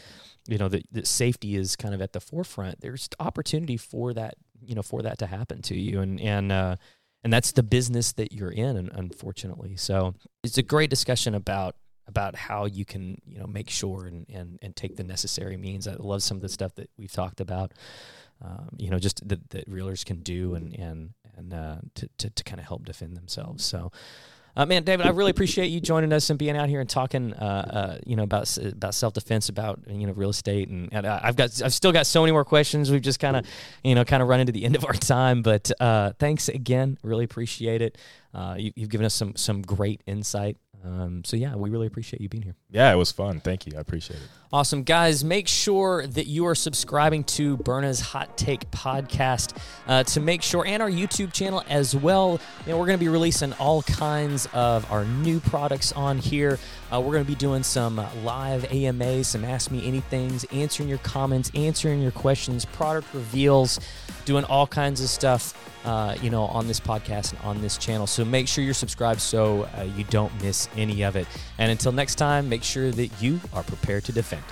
you 0.47 0.57
know 0.57 0.69
that, 0.69 0.83
that 0.91 1.07
safety 1.07 1.55
is 1.55 1.75
kind 1.75 1.95
of 1.95 2.01
at 2.01 2.13
the 2.13 2.19
forefront 2.19 2.79
there's 2.81 3.09
opportunity 3.19 3.77
for 3.77 4.13
that 4.13 4.35
you 4.65 4.75
know 4.75 4.81
for 4.81 5.01
that 5.01 5.17
to 5.19 5.27
happen 5.27 5.62
to 5.63 5.75
you. 5.75 6.01
And 6.01 6.19
and 6.19 6.51
uh 6.51 6.75
and 7.23 7.33
that's 7.33 7.51
the 7.51 7.63
business 7.63 8.13
that 8.13 8.31
you're 8.31 8.51
in 8.51 8.77
un- 8.77 8.91
unfortunately. 8.93 9.75
So 9.75 10.15
it's 10.43 10.57
a 10.57 10.63
great 10.63 10.89
discussion 10.89 11.35
about 11.35 11.75
about 12.07 12.35
how 12.35 12.65
you 12.65 12.85
can 12.85 13.17
you 13.25 13.39
know 13.39 13.47
make 13.47 13.69
sure 13.69 14.05
and 14.05 14.25
and, 14.29 14.59
and 14.62 14.75
take 14.75 14.95
the 14.95 15.03
necessary 15.03 15.57
means. 15.57 15.88
I 15.88 15.93
love 15.93 16.23
some 16.23 16.38
of 16.38 16.41
the 16.41 16.49
stuff 16.49 16.75
that 16.75 16.89
we've 16.97 17.12
talked 17.12 17.41
about 17.41 17.73
um, 18.41 18.69
you 18.78 18.89
know, 18.89 18.99
just 18.99 19.28
that, 19.28 19.49
that 19.49 19.67
realers 19.67 20.04
can 20.04 20.19
do 20.19 20.56
and 20.56 20.73
and 20.73 21.13
and 21.36 21.54
uh, 21.54 21.78
to 21.95 22.10
to, 22.17 22.30
to 22.30 22.43
kind 22.43 22.60
of 22.60 22.67
help 22.67 22.86
defend 22.86 23.15
themselves. 23.17 23.63
So, 23.65 23.91
uh, 24.56 24.65
man, 24.65 24.84
David, 24.84 25.06
I 25.06 25.10
really 25.10 25.32
appreciate 25.32 25.67
you 25.67 25.80
joining 25.80 26.12
us 26.12 26.30
and 26.30 26.38
being 26.38 26.58
out 26.58 26.69
here 26.69 26.82
and 26.82 26.89
talking, 26.89 27.34
uh, 27.34 27.95
uh, 27.95 27.97
you 28.06 28.15
know, 28.15 28.23
about 28.23 28.58
about 28.58 28.93
self 28.93 29.13
defense, 29.13 29.49
about 29.49 29.80
you 29.88 30.08
know 30.08 30.13
real 30.13 30.30
estate, 30.30 30.69
and, 30.69 30.89
and 30.91 31.08
I've 31.08 31.36
got 31.36 31.62
I've 31.62 31.73
still 31.73 31.91
got 31.91 32.08
so 32.08 32.21
many 32.21 32.32
more 32.32 32.45
questions. 32.45 32.91
We've 32.91 33.02
just 33.02 33.19
kind 33.19 33.36
of 33.36 33.45
you 33.84 33.95
know 33.95 34.04
kind 34.04 34.21
of 34.21 34.30
run 34.30 34.39
into 34.39 34.52
the 34.52 34.65
end 34.65 34.75
of 34.75 34.86
our 34.86 34.93
time, 34.93 35.41
but 35.41 35.71
uh, 35.80 36.13
thanks 36.19 36.49
again, 36.49 36.97
really 37.04 37.25
appreciate 37.25 37.82
it. 37.82 37.97
Uh, 38.34 38.56
you, 38.58 38.71
you've 38.75 38.89
given 38.89 39.06
us 39.06 39.13
some 39.13 39.36
some 39.36 39.62
great 39.62 40.02
insight. 40.06 40.58
Um, 40.83 41.23
so 41.25 41.35
yeah, 41.35 41.55
we 41.55 41.69
really 41.69 41.87
appreciate 41.87 42.21
you 42.21 42.29
being 42.29 42.43
here. 42.43 42.55
Yeah, 42.69 42.91
it 42.91 42.95
was 42.95 43.11
fun. 43.11 43.41
Thank 43.41 43.67
you. 43.67 43.73
I 43.77 43.81
appreciate 43.81 44.17
it. 44.17 44.27
Awesome. 44.51 44.83
Guys, 44.83 45.23
make 45.23 45.47
sure 45.47 46.07
that 46.07 46.25
you 46.25 46.47
are 46.47 46.55
subscribing 46.55 47.23
to 47.25 47.57
Byrna's 47.57 47.99
Hot 47.99 48.35
Take 48.37 48.71
podcast 48.71 49.55
uh, 49.87 50.03
to 50.03 50.19
make 50.19 50.41
sure, 50.41 50.65
and 50.65 50.81
our 50.81 50.89
YouTube 50.89 51.33
channel 51.33 51.63
as 51.69 51.95
well. 51.95 52.39
You 52.65 52.71
know, 52.71 52.79
we're 52.79 52.87
going 52.87 52.97
to 52.97 53.03
be 53.03 53.09
releasing 53.09 53.53
all 53.53 53.83
kinds 53.83 54.47
of 54.53 54.89
our 54.91 55.05
new 55.05 55.39
products 55.39 55.91
on 55.91 56.17
here. 56.17 56.57
Uh, 56.91 56.99
we're 56.99 57.13
going 57.13 57.23
to 57.23 57.30
be 57.30 57.36
doing 57.36 57.63
some 57.63 58.04
live 58.23 58.65
AMAs, 58.71 59.28
some 59.28 59.45
Ask 59.45 59.71
Me 59.71 59.82
Anythings, 59.82 60.45
answering 60.54 60.89
your 60.89 60.97
comments, 60.99 61.52
answering 61.54 62.02
your 62.02 62.12
questions, 62.12 62.65
product 62.65 63.13
reveals, 63.13 63.80
doing 64.25 64.43
all 64.45 64.67
kinds 64.67 65.02
of 65.02 65.10
stuff. 65.10 65.54
Uh, 65.86 66.13
you 66.21 66.30
know, 66.30 66.43
on 66.43 66.67
this 66.67 66.78
podcast 66.78 67.32
and 67.32 67.41
on 67.41 67.62
this 67.62 67.78
channel. 67.78 68.06
So 68.06 68.25
make 68.25 68.49
sure 68.49 68.65
you're 68.65 68.73
subscribed 68.73 69.21
so 69.21 69.63
uh, 69.78 69.84
you 69.95 70.04
don't 70.04 70.32
miss 70.43 70.67
any 70.75 71.04
of 71.04 71.15
it. 71.15 71.25
And 71.58 71.71
until 71.71 71.93
next 71.93 72.15
time, 72.15 72.49
make 72.49 72.63
sure 72.63 72.91
that 72.91 73.10
you 73.21 73.39
are 73.54 73.63
prepared 73.63 74.04
to 74.04 74.12
defend. 74.12 74.43